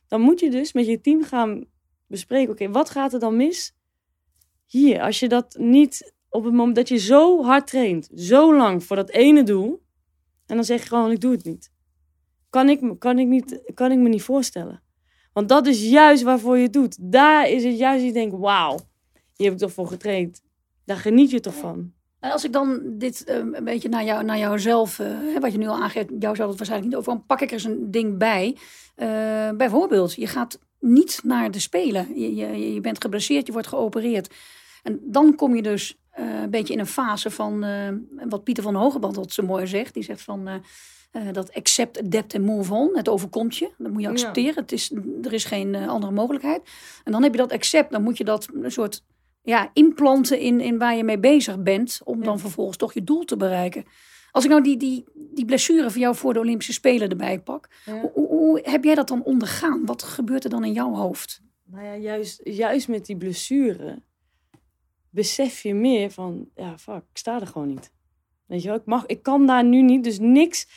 Dan 0.08 0.22
moet 0.22 0.40
je 0.40 0.50
dus 0.50 0.74
met 0.74 0.86
je 0.86 1.02
team 1.02 1.24
gaan 1.24 1.66
bespreken: 2.08 2.52
oké, 2.52 2.70
wat 2.70 2.90
gaat 2.90 3.14
er 3.14 3.20
dan 3.20 3.36
mis? 3.36 3.76
Hier, 4.66 5.02
als 5.02 5.20
je 5.20 5.28
dat 5.28 5.56
niet 5.60 6.14
op 6.30 6.44
het 6.44 6.54
moment 6.54 6.76
dat 6.76 6.88
je 6.88 6.98
zo 6.98 7.44
hard 7.44 7.68
traint, 7.68 8.10
zo 8.16 8.56
lang 8.56 8.84
voor 8.84 8.96
dat 8.96 9.10
ene 9.10 9.44
doel, 9.44 9.84
en 10.46 10.56
dan 10.56 10.66
zeg 10.66 10.82
je 10.82 10.88
gewoon: 10.88 11.12
ik 11.12 11.22
doe 11.22 11.32
het 11.32 11.44
niet. 11.44 11.72
Kan 12.50 12.70
ik, 12.70 13.00
kan 13.00 13.20
ik, 13.20 13.28
niet, 13.28 13.72
kan 13.74 13.92
ik 13.92 13.98
me 13.98 14.10
niet 14.10 14.24
voorstellen. 14.24 14.84
Want 15.34 15.50
dat 15.50 15.68
is 15.68 15.90
juist 15.90 16.24
waarvoor 16.24 16.58
je 16.58 16.64
het 16.64 16.74
doet. 16.74 17.12
Daar 17.12 17.50
is 17.50 17.64
het 17.64 17.78
juist, 17.78 18.06
je 18.06 18.12
denkt, 18.12 18.36
wauw, 18.38 18.80
hier 19.36 19.46
heb 19.46 19.54
ik 19.54 19.60
toch 19.60 19.72
voor 19.72 19.88
getraind. 19.88 20.42
Daar 20.86 20.98
geniet 20.98 21.32
je 21.32 21.40
toch 21.40 21.56
van. 21.56 21.94
En 22.24 22.32
als 22.32 22.44
ik 22.44 22.54
dan 22.54 22.82
dit 22.86 23.24
uh, 23.28 23.36
een 23.36 23.64
beetje 23.64 23.90
naar, 23.90 24.04
jou, 24.04 24.24
naar 24.24 24.38
jouzelf, 24.38 25.00
uh, 25.00 25.38
wat 25.40 25.52
je 25.52 25.58
nu 25.58 25.68
al 25.68 25.82
aangeeft, 25.82 26.10
jou 26.20 26.36
zou 26.36 26.50
het 26.50 26.58
waarschijnlijk 26.58 26.92
niet 26.92 27.00
over, 27.00 27.14
dan 27.14 27.26
pak 27.26 27.42
ik 27.42 27.48
er 27.48 27.54
eens 27.54 27.64
een 27.64 27.92
ding 27.92 28.18
bij. 28.18 28.58
Uh, 28.98 29.50
bijvoorbeeld, 29.58 30.14
je 30.14 30.28
gaat 30.28 30.60
niet 30.80 31.20
naar 31.24 31.52
de 31.52 31.60
Spelen. 31.60 32.20
Je, 32.20 32.36
je, 32.36 32.74
je 32.74 32.82
bent 32.82 33.02
geblesseerd, 33.02 33.46
je 33.46 33.52
wordt 33.52 33.68
geopereerd. 33.68 34.34
En 34.84 35.00
dan 35.02 35.36
kom 35.36 35.56
je 35.56 35.62
dus 35.62 35.98
een 36.14 36.50
beetje 36.50 36.74
in 36.74 36.80
een 36.80 36.86
fase 36.86 37.30
van, 37.30 37.66
wat 38.30 38.44
Pieter 38.44 38.64
van 38.64 38.76
Hogeband 38.76 39.16
dat 39.16 39.32
zo 39.32 39.44
mooi 39.44 39.68
zegt. 39.68 39.94
Die 39.94 40.04
zegt 40.04 40.22
van, 40.22 40.50
dat 41.32 41.54
accept, 41.54 42.00
adapt 42.04 42.34
en 42.34 42.42
move 42.42 42.74
on. 42.74 42.98
Het 42.98 43.10
overkomt 43.10 43.58
je. 43.58 43.70
Dat 43.78 43.92
moet 43.92 44.02
je 44.02 44.10
accepteren. 44.10 44.56
Het 44.56 44.72
is, 44.72 44.92
er 45.24 45.34
is 45.34 45.46
geen 45.46 45.76
andere 45.76 46.12
mogelijkheid. 46.12 46.62
En 47.04 47.12
dan 47.12 47.24
heb 47.24 47.32
je 47.32 47.38
dat 47.38 47.52
accept. 47.52 47.92
Dan 47.92 48.04
moet 48.04 48.18
je 48.18 48.24
dat 48.24 48.48
een 48.54 48.72
soort 48.72 49.04
ja, 49.44 49.70
implanten 49.74 50.40
in, 50.40 50.60
in 50.60 50.78
waar 50.78 50.96
je 50.96 51.04
mee 51.04 51.20
bezig 51.20 51.64
bent. 51.64 52.02
Om 52.04 52.20
ja. 52.20 52.24
dan 52.24 52.40
vervolgens 52.40 52.78
toch 52.78 52.94
je 52.94 53.04
doel 53.04 53.24
te 53.24 53.38
bereiken. 53.38 53.86
Als 54.32 54.44
ik 54.44 54.50
nou 54.50 54.64
die, 54.64 54.78
die, 54.78 55.06
die 55.14 55.46
blessure 55.46 55.92
van 55.92 56.02
jou 56.02 56.16
voor 56.16 56.34
de 56.34 56.40
Olympische 56.40 56.74
Spelen 56.74 57.10
erbij 57.10 57.40
pak. 57.40 57.70
Ja. 57.86 58.00
Hoe, 58.00 58.12
hoe, 58.14 58.28
hoe, 58.28 58.60
heb 58.64 58.84
jij 58.84 58.96
dat 58.96 59.08
dan 59.08 59.24
ondergaan? 59.24 59.86
Wat 59.86 60.04
gebeurt 60.04 60.44
er 60.44 60.50
dan 60.50 60.64
in 60.64 60.74
jouw 60.74 60.94
hoofd? 60.94 61.42
Nou 61.66 61.86
ja, 61.86 61.96
juist, 61.96 62.42
juist 62.44 62.88
met 62.88 63.06
die 63.06 63.18
blessure 63.18 64.02
besef 65.10 65.62
je 65.62 65.74
meer 65.74 66.12
van... 66.12 66.50
Ja, 66.56 66.78
fuck, 66.78 67.04
ik 67.12 67.18
sta 67.18 67.42
er 67.42 67.48
gewoon 67.48 67.68
niet. 67.68 67.92
Weet 68.46 68.62
je 68.62 68.68
wel, 68.68 68.78
ik, 68.78 68.86
mag, 68.86 69.06
ik 69.06 69.24
kan 69.24 69.48
daar 69.48 69.64
nu 69.64 69.82
niet. 69.82 70.04
Dus 70.04 70.20
niks 70.20 70.68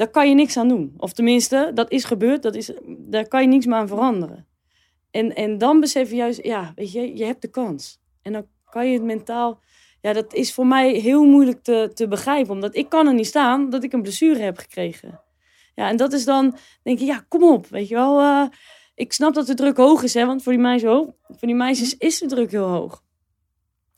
daar 0.00 0.10
kan 0.10 0.28
je 0.28 0.34
niks 0.34 0.56
aan 0.56 0.68
doen. 0.68 0.94
Of 0.96 1.12
tenminste, 1.12 1.70
dat 1.74 1.90
is 1.90 2.04
gebeurd, 2.04 2.42
dat 2.42 2.54
is, 2.54 2.72
daar 2.86 3.28
kan 3.28 3.42
je 3.42 3.48
niks 3.48 3.66
meer 3.66 3.76
aan 3.76 3.88
veranderen. 3.88 4.46
En, 5.10 5.34
en 5.34 5.58
dan 5.58 5.80
besef 5.80 6.10
je 6.10 6.16
juist, 6.16 6.44
ja, 6.44 6.72
weet 6.76 6.92
je, 6.92 7.16
je 7.16 7.24
hebt 7.24 7.42
de 7.42 7.48
kans. 7.48 7.99
En 8.22 8.32
dan 8.32 8.46
kan 8.70 8.86
je 8.86 8.92
het 8.92 9.02
mentaal, 9.02 9.60
ja, 10.00 10.12
dat 10.12 10.34
is 10.34 10.54
voor 10.54 10.66
mij 10.66 10.92
heel 10.92 11.24
moeilijk 11.24 11.62
te, 11.62 11.90
te 11.94 12.08
begrijpen. 12.08 12.52
Omdat 12.52 12.76
ik 12.76 12.88
kan 12.88 13.06
er 13.06 13.14
niet 13.14 13.26
staan 13.26 13.70
dat 13.70 13.84
ik 13.84 13.92
een 13.92 14.02
blessure 14.02 14.40
heb 14.40 14.58
gekregen. 14.58 15.20
Ja, 15.74 15.88
en 15.88 15.96
dat 15.96 16.12
is 16.12 16.24
dan, 16.24 16.56
denk 16.82 16.98
je, 16.98 17.04
ja, 17.04 17.24
kom 17.28 17.44
op, 17.44 17.66
weet 17.66 17.88
je 17.88 17.94
wel. 17.94 18.20
Uh, 18.20 18.46
ik 18.94 19.12
snap 19.12 19.34
dat 19.34 19.46
de 19.46 19.54
druk 19.54 19.76
hoog 19.76 20.02
is, 20.02 20.14
hè, 20.14 20.26
want 20.26 20.42
voor 20.42 20.52
die 20.52 20.60
meisjes, 20.60 21.06
voor 21.26 21.48
die 21.48 21.54
meisjes 21.54 21.96
is 21.96 22.18
de 22.18 22.26
druk 22.26 22.50
heel 22.50 22.68
hoog. 22.68 23.02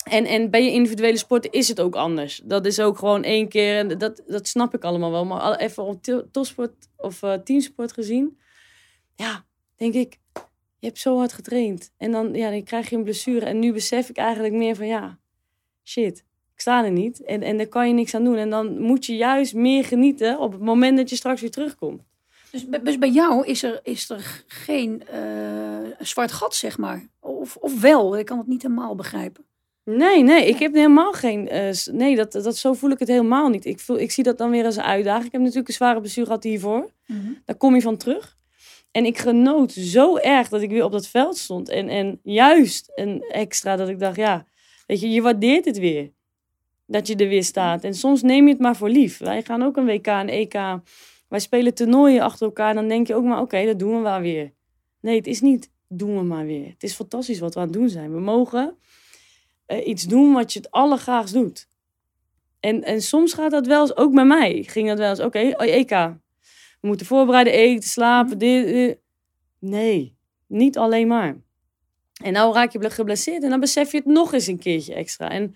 En, 0.03 0.25
en 0.25 0.51
bij 0.51 0.65
je 0.65 0.71
individuele 0.71 1.17
sporten 1.17 1.51
is 1.51 1.69
het 1.69 1.81
ook 1.81 1.95
anders. 1.95 2.41
Dat 2.45 2.67
is 2.67 2.81
ook 2.81 2.99
gewoon 2.99 3.23
één 3.23 3.49
keer. 3.49 3.79
En 3.79 3.99
dat, 3.99 4.23
dat 4.27 4.49
snap 4.49 4.75
ik 4.75 4.85
allemaal 4.85 5.11
wel. 5.11 5.25
Maar 5.25 5.57
even 5.57 5.85
op 5.85 6.03
topsport 6.33 6.73
of 6.97 7.23
uh, 7.23 7.35
teamsport 7.35 7.93
gezien. 7.93 8.39
Ja, 9.15 9.45
denk 9.77 9.95
ik. 9.95 10.19
Je 10.83 10.89
hebt 10.89 11.01
zo 11.01 11.17
hard 11.17 11.33
getraind. 11.33 11.93
En 11.97 12.11
dan, 12.11 12.35
ja, 12.35 12.51
dan 12.51 12.63
krijg 12.63 12.91
je 12.91 12.97
een 12.97 13.03
blessure. 13.03 13.47
En 13.47 13.59
nu 13.59 13.73
besef 13.73 14.09
ik 14.09 14.17
eigenlijk 14.17 14.55
meer 14.55 14.77
van 14.77 14.87
ja, 14.87 15.19
shit. 15.85 16.19
Ik 16.55 16.61
sta 16.61 16.85
er 16.85 16.91
niet. 16.91 17.23
En, 17.25 17.43
en 17.43 17.57
daar 17.57 17.67
kan 17.67 17.89
je 17.89 17.95
niks 17.95 18.15
aan 18.15 18.25
doen. 18.25 18.37
En 18.37 18.51
dan 18.51 18.81
moet 18.81 19.07
je 19.07 19.17
juist 19.17 19.55
meer 19.55 19.85
genieten 19.85 20.39
op 20.39 20.53
het 20.53 20.61
moment 20.61 20.97
dat 20.97 21.11
je 21.11 21.17
straks 21.17 21.41
weer 21.41 21.51
terugkomt. 21.51 22.03
Dus, 22.51 22.67
dus 22.83 22.99
bij 22.99 23.11
jou 23.11 23.47
is 23.47 23.63
er, 23.63 23.81
is 23.83 24.11
er 24.11 24.45
geen 24.47 25.03
uh, 25.15 25.91
zwart 25.99 26.33
gat, 26.33 26.55
zeg 26.55 26.79
maar. 26.79 27.09
Of, 27.21 27.57
of 27.57 27.81
wel? 27.81 28.19
Ik 28.19 28.27
kan 28.27 28.39
het 28.39 28.47
niet 28.47 28.63
helemaal 28.63 28.95
begrijpen. 28.95 29.45
Nee, 29.85 30.23
nee, 30.23 30.47
ik 30.47 30.59
heb 30.59 30.75
helemaal 30.75 31.13
geen. 31.13 31.55
Uh, 31.55 31.95
nee, 31.95 32.17
dat, 32.17 32.33
dat, 32.33 32.57
zo 32.57 32.73
voel 32.73 32.91
ik 32.91 32.99
het 32.99 33.09
helemaal 33.09 33.49
niet. 33.49 33.65
Ik, 33.65 33.81
voel, 33.81 33.99
ik 33.99 34.11
zie 34.11 34.25
dat 34.25 34.39
dan 34.39 34.51
weer 34.51 34.65
als 34.65 34.77
een 34.77 34.83
uitdaging. 34.83 35.27
Ik 35.27 35.33
heb 35.33 35.41
natuurlijk 35.41 35.69
een 35.69 35.75
zware 35.75 36.01
bestuur 36.01 36.25
gehad 36.25 36.43
hiervoor. 36.43 36.91
Mm 37.07 37.21
-hmm. 37.21 37.43
Daar 37.45 37.57
kom 37.57 37.75
je 37.75 37.81
van 37.81 37.97
terug. 37.97 38.37
En 38.93 39.05
ik 39.05 39.19
genoot 39.19 39.73
zo 39.73 40.17
erg 40.17 40.49
dat 40.49 40.63
ik 40.63 40.71
weer 40.71 40.85
op 40.85 40.93
dat 40.93 41.07
veld 41.07 41.37
stond. 41.37 41.69
En, 41.69 41.89
en 41.89 42.21
juist 42.23 42.93
een 42.95 43.23
extra 43.23 43.77
dat 43.77 43.89
ik 43.89 43.99
dacht, 43.99 44.17
ja, 44.17 44.47
weet 44.87 45.01
je, 45.01 45.11
je 45.11 45.23
waardeert 45.23 45.65
het 45.65 45.79
weer. 45.79 46.13
Dat 46.87 47.07
je 47.07 47.17
er 47.17 47.29
weer 47.29 47.45
staat. 47.45 47.85
En 47.85 47.95
soms 47.95 48.23
neem 48.23 48.45
je 48.45 48.53
het 48.53 48.61
maar 48.61 48.77
voor 48.77 48.89
lief. 48.89 49.19
Wij 49.19 49.43
gaan 49.43 49.63
ook 49.63 49.77
een 49.77 49.87
WK 49.87 50.07
en 50.07 50.29
EK. 50.29 50.53
Wij 51.29 51.41
spelen 51.41 51.75
toernooien 51.75 52.23
achter 52.23 52.47
elkaar. 52.47 52.75
Dan 52.75 52.89
denk 52.89 53.07
je 53.07 53.15
ook 53.15 53.25
maar, 53.25 53.41
oké, 53.41 53.65
dat 53.65 53.79
doen 53.79 53.97
we 53.97 54.01
wel 54.01 54.21
weer. 54.21 54.53
Nee, 55.01 55.17
het 55.17 55.27
is 55.27 55.41
niet 55.41 55.71
doen 55.89 56.17
we 56.17 56.23
maar 56.23 56.47
weer. 56.47 56.69
Het 56.69 56.83
is 56.83 56.95
fantastisch 56.95 57.39
wat 57.39 57.55
we 57.55 57.61
aan 57.61 57.67
het 57.67 57.75
doen 57.75 57.89
zijn. 57.89 58.13
We 58.13 58.21
mogen 58.21 58.77
uh, 59.67 59.87
iets 59.87 60.05
doen 60.05 60.33
wat 60.33 60.53
je 60.53 60.59
het 60.59 60.71
allergraagst 60.71 61.35
doet. 61.35 61.69
En, 62.61 62.83
en 62.83 63.03
soms 63.03 63.33
gaat 63.33 63.51
dat 63.51 63.67
wel 63.67 63.81
eens, 63.81 63.97
ook 63.97 64.15
bij 64.15 64.25
mij, 64.25 64.63
ging 64.63 64.89
dat 64.89 64.99
wel 64.99 65.11
eens, 65.11 65.21
oké, 65.21 65.53
okay, 65.53 65.69
EK. 65.69 65.91
We 66.83 66.89
moeten 66.89 67.07
voorbereiden, 67.07 67.53
eten, 67.53 67.89
slapen, 67.89 68.39
dit, 68.39 68.67
dit. 68.67 68.99
Nee, 69.59 70.17
niet 70.47 70.79
alleen 70.79 71.07
maar. 71.07 71.37
En 72.23 72.33
nou 72.33 72.55
raak 72.55 72.73
je 72.73 72.91
geblesseerd 72.91 73.43
en 73.43 73.51
dan 73.51 73.61
besef 73.61 73.91
je 73.91 73.97
het 73.97 74.07
nog 74.07 74.33
eens 74.33 74.47
een 74.47 74.59
keertje 74.59 74.95
extra. 74.95 75.31
En 75.31 75.55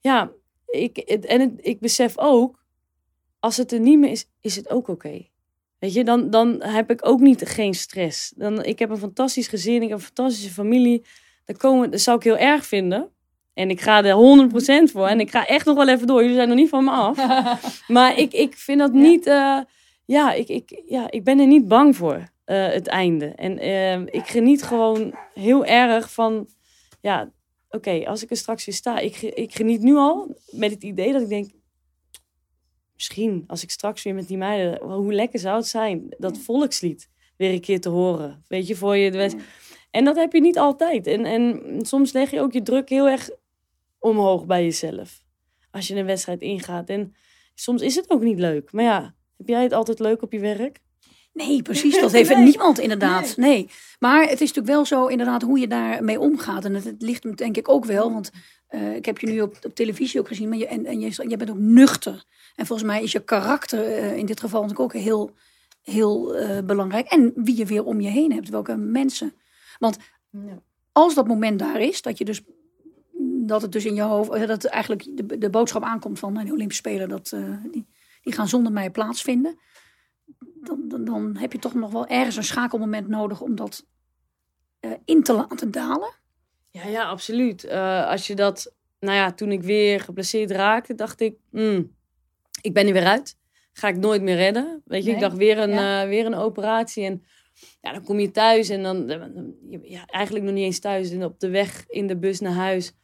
ja, 0.00 0.30
ik, 0.66 0.98
en 0.98 1.40
het, 1.40 1.52
ik 1.56 1.80
besef 1.80 2.18
ook, 2.18 2.64
als 3.38 3.56
het 3.56 3.72
er 3.72 3.80
niet 3.80 3.98
meer 3.98 4.10
is, 4.10 4.28
is 4.40 4.56
het 4.56 4.70
ook 4.70 4.88
oké. 4.88 5.26
Weet 5.78 5.92
je, 5.92 6.04
dan, 6.04 6.30
dan 6.30 6.62
heb 6.62 6.90
ik 6.90 7.06
ook 7.06 7.20
niet 7.20 7.48
geen 7.48 7.74
stress. 7.74 8.32
Dan, 8.36 8.64
ik 8.64 8.78
heb 8.78 8.90
een 8.90 8.98
fantastisch 8.98 9.48
gezin, 9.48 9.82
ik 9.82 9.88
heb 9.88 9.98
een 9.98 10.04
fantastische 10.04 10.50
familie. 10.50 11.04
Dat, 11.44 11.56
komen, 11.56 11.90
dat 11.90 12.00
zou 12.00 12.16
ik 12.16 12.22
heel 12.22 12.38
erg 12.38 12.66
vinden. 12.66 13.10
En 13.54 13.70
ik 13.70 13.80
ga 13.80 14.04
er 14.04 14.48
100% 14.88 14.92
voor. 14.92 15.06
En 15.06 15.20
ik 15.20 15.30
ga 15.30 15.46
echt 15.46 15.66
nog 15.66 15.76
wel 15.76 15.88
even 15.88 16.06
door. 16.06 16.20
Jullie 16.20 16.36
zijn 16.36 16.48
nog 16.48 16.56
niet 16.56 16.68
van 16.68 16.84
me 16.84 16.90
af. 16.90 17.16
maar 17.88 18.18
ik, 18.18 18.32
ik 18.32 18.54
vind 18.54 18.78
dat 18.78 18.92
niet. 18.92 19.26
Uh, 19.26 19.60
ja, 20.06 20.32
ik, 20.32 20.48
ik, 20.48 20.82
ja, 20.86 21.10
ik 21.10 21.24
ben 21.24 21.38
er 21.38 21.46
niet 21.46 21.68
bang 21.68 21.96
voor. 21.96 22.34
Uh, 22.46 22.68
het 22.68 22.86
einde. 22.86 23.26
En 23.26 23.64
uh, 23.64 24.14
ik 24.14 24.26
geniet 24.26 24.62
gewoon 24.62 25.14
heel 25.34 25.64
erg 25.64 26.12
van. 26.12 26.48
Ja, 27.00 27.32
oké, 27.70 28.06
als 28.06 28.22
ik 28.22 28.30
er 28.30 28.36
straks 28.36 28.64
weer 28.64 28.74
sta. 28.74 28.98
Ik, 28.98 29.16
ik 29.22 29.54
geniet 29.54 29.80
nu 29.80 29.96
al 29.96 30.36
met 30.50 30.70
het 30.70 30.82
idee 30.82 31.12
dat 31.12 31.22
ik 31.22 31.28
denk. 31.28 31.50
Misschien 32.94 33.44
als 33.46 33.62
ik 33.62 33.70
straks 33.70 34.02
weer 34.02 34.14
met 34.14 34.28
die 34.28 34.36
meiden. 34.36 34.82
Hoe 34.82 35.12
lekker 35.12 35.38
zou 35.38 35.56
het 35.56 35.66
zijn 35.66 36.14
dat 36.18 36.38
volkslied 36.38 37.10
weer 37.36 37.52
een 37.52 37.60
keer 37.60 37.80
te 37.80 37.88
horen. 37.88 38.44
Weet 38.48 38.66
je, 38.66 38.76
voor 38.76 38.96
je 38.96 39.10
de. 39.10 39.36
En 39.90 40.04
dat 40.04 40.16
heb 40.16 40.32
je 40.32 40.40
niet 40.40 40.58
altijd. 40.58 41.06
En, 41.06 41.24
en 41.24 41.62
soms 41.86 42.12
leg 42.12 42.30
je 42.30 42.40
ook 42.40 42.52
je 42.52 42.62
druk 42.62 42.88
heel 42.88 43.08
erg 43.08 43.30
omhoog 43.98 44.46
bij 44.46 44.62
jezelf. 44.62 45.22
Als 45.70 45.88
je 45.88 45.94
een 45.94 46.06
wedstrijd 46.06 46.40
ingaat. 46.40 46.88
En 46.88 47.14
soms 47.54 47.82
is 47.82 47.94
het 47.94 48.10
ook 48.10 48.22
niet 48.22 48.38
leuk. 48.38 48.72
Maar 48.72 48.84
ja, 48.84 49.15
heb 49.36 49.48
jij 49.48 49.62
het 49.62 49.72
altijd 49.72 49.98
leuk 49.98 50.22
op 50.22 50.32
je 50.32 50.40
werk? 50.40 50.80
Nee, 51.32 51.62
precies. 51.62 52.00
Dat 52.00 52.12
heeft 52.18 52.36
niemand 52.36 52.78
inderdaad. 52.78 53.36
Nee. 53.36 53.70
Maar 53.98 54.20
het 54.20 54.40
is 54.40 54.52
natuurlijk 54.52 54.66
wel 54.66 54.84
zo 54.84 55.06
inderdaad 55.06 55.42
hoe 55.42 55.58
je 55.58 55.68
daarmee 55.68 56.20
omgaat. 56.20 56.64
En 56.64 56.74
het, 56.74 56.84
het 56.84 57.02
ligt 57.02 57.24
me 57.24 57.34
denk 57.34 57.56
ik 57.56 57.68
ook 57.68 57.84
wel. 57.84 58.12
Want 58.12 58.30
uh, 58.70 58.96
ik 58.96 59.04
heb 59.04 59.18
je 59.18 59.26
nu 59.26 59.40
op, 59.40 59.56
op 59.62 59.74
televisie 59.74 60.20
ook 60.20 60.28
gezien. 60.28 60.48
Maar 60.48 60.58
je, 60.58 60.66
en, 60.66 60.86
en 60.86 61.00
je, 61.00 61.24
je 61.28 61.36
bent 61.36 61.50
ook 61.50 61.58
nuchter. 61.58 62.24
En 62.54 62.66
volgens 62.66 62.88
mij 62.88 63.02
is 63.02 63.12
je 63.12 63.24
karakter 63.24 63.88
uh, 63.88 64.16
in 64.16 64.26
dit 64.26 64.40
geval 64.40 64.62
natuurlijk 64.62 64.94
ook 64.94 65.02
heel, 65.02 65.30
heel 65.82 66.40
uh, 66.40 66.58
belangrijk. 66.60 67.06
En 67.06 67.32
wie 67.34 67.56
je 67.56 67.66
weer 67.66 67.84
om 67.84 68.00
je 68.00 68.08
heen 68.08 68.32
hebt. 68.32 68.48
Welke 68.48 68.76
mensen. 68.76 69.34
Want 69.78 69.96
als 70.92 71.14
dat 71.14 71.26
moment 71.26 71.58
daar 71.58 71.80
is, 71.80 72.02
dat 72.02 72.18
je 72.18 72.24
dus 72.24 72.42
dat 73.46 73.62
het 73.62 73.72
dus 73.72 73.84
in 73.84 73.94
je 73.94 74.02
hoofd, 74.02 74.46
dat 74.46 74.64
eigenlijk 74.64 75.06
de, 75.16 75.38
de 75.38 75.50
boodschap 75.50 75.82
aankomt 75.82 76.18
van 76.18 76.34
de 76.34 76.52
Olympische 76.52 76.82
Spelen, 76.82 77.08
dat, 77.08 77.36
die, 77.70 77.86
die 78.26 78.34
gaan 78.34 78.48
zonder 78.48 78.72
mij 78.72 78.90
plaatsvinden. 78.90 79.58
Dan, 80.60 80.88
dan, 80.88 81.04
dan, 81.04 81.36
heb 81.36 81.52
je 81.52 81.58
toch 81.58 81.74
nog 81.74 81.92
wel 81.92 82.06
ergens 82.06 82.36
een 82.36 82.44
schakelmoment 82.44 83.08
nodig 83.08 83.40
om 83.40 83.54
dat 83.54 83.86
uh, 84.80 84.92
in 85.04 85.22
te 85.22 85.32
laten 85.32 85.70
dalen. 85.70 86.14
Ja, 86.70 86.86
ja, 86.86 87.04
absoluut. 87.04 87.64
Uh, 87.64 88.06
als 88.06 88.26
je 88.26 88.34
dat, 88.34 88.74
nou 89.00 89.16
ja, 89.16 89.32
toen 89.32 89.52
ik 89.52 89.62
weer 89.62 90.00
geblesseerd 90.00 90.50
raakte, 90.50 90.94
dacht 90.94 91.20
ik, 91.20 91.36
mm, 91.50 91.96
ik 92.60 92.74
ben 92.74 92.86
er 92.86 92.92
weer 92.92 93.06
uit. 93.06 93.38
Ga 93.72 93.88
ik 93.88 93.96
nooit 93.96 94.22
meer 94.22 94.36
redden. 94.36 94.82
Weet 94.84 95.00
je, 95.00 95.06
nee. 95.06 95.14
ik 95.14 95.20
dacht 95.20 95.36
weer 95.36 95.58
een, 95.58 95.70
ja. 95.70 96.06
weer 96.06 96.26
een 96.26 96.34
operatie 96.34 97.04
en 97.04 97.24
ja, 97.80 97.92
dan 97.92 98.04
kom 98.04 98.18
je 98.18 98.30
thuis 98.30 98.68
en 98.68 98.82
dan, 98.82 99.08
ja, 99.82 100.06
eigenlijk 100.06 100.44
nog 100.44 100.54
niet 100.54 100.64
eens 100.64 100.80
thuis. 100.80 101.10
En 101.10 101.24
op 101.24 101.40
de 101.40 101.48
weg 101.48 101.84
in 101.86 102.06
de 102.06 102.16
bus 102.16 102.40
naar 102.40 102.52
huis 102.52 102.94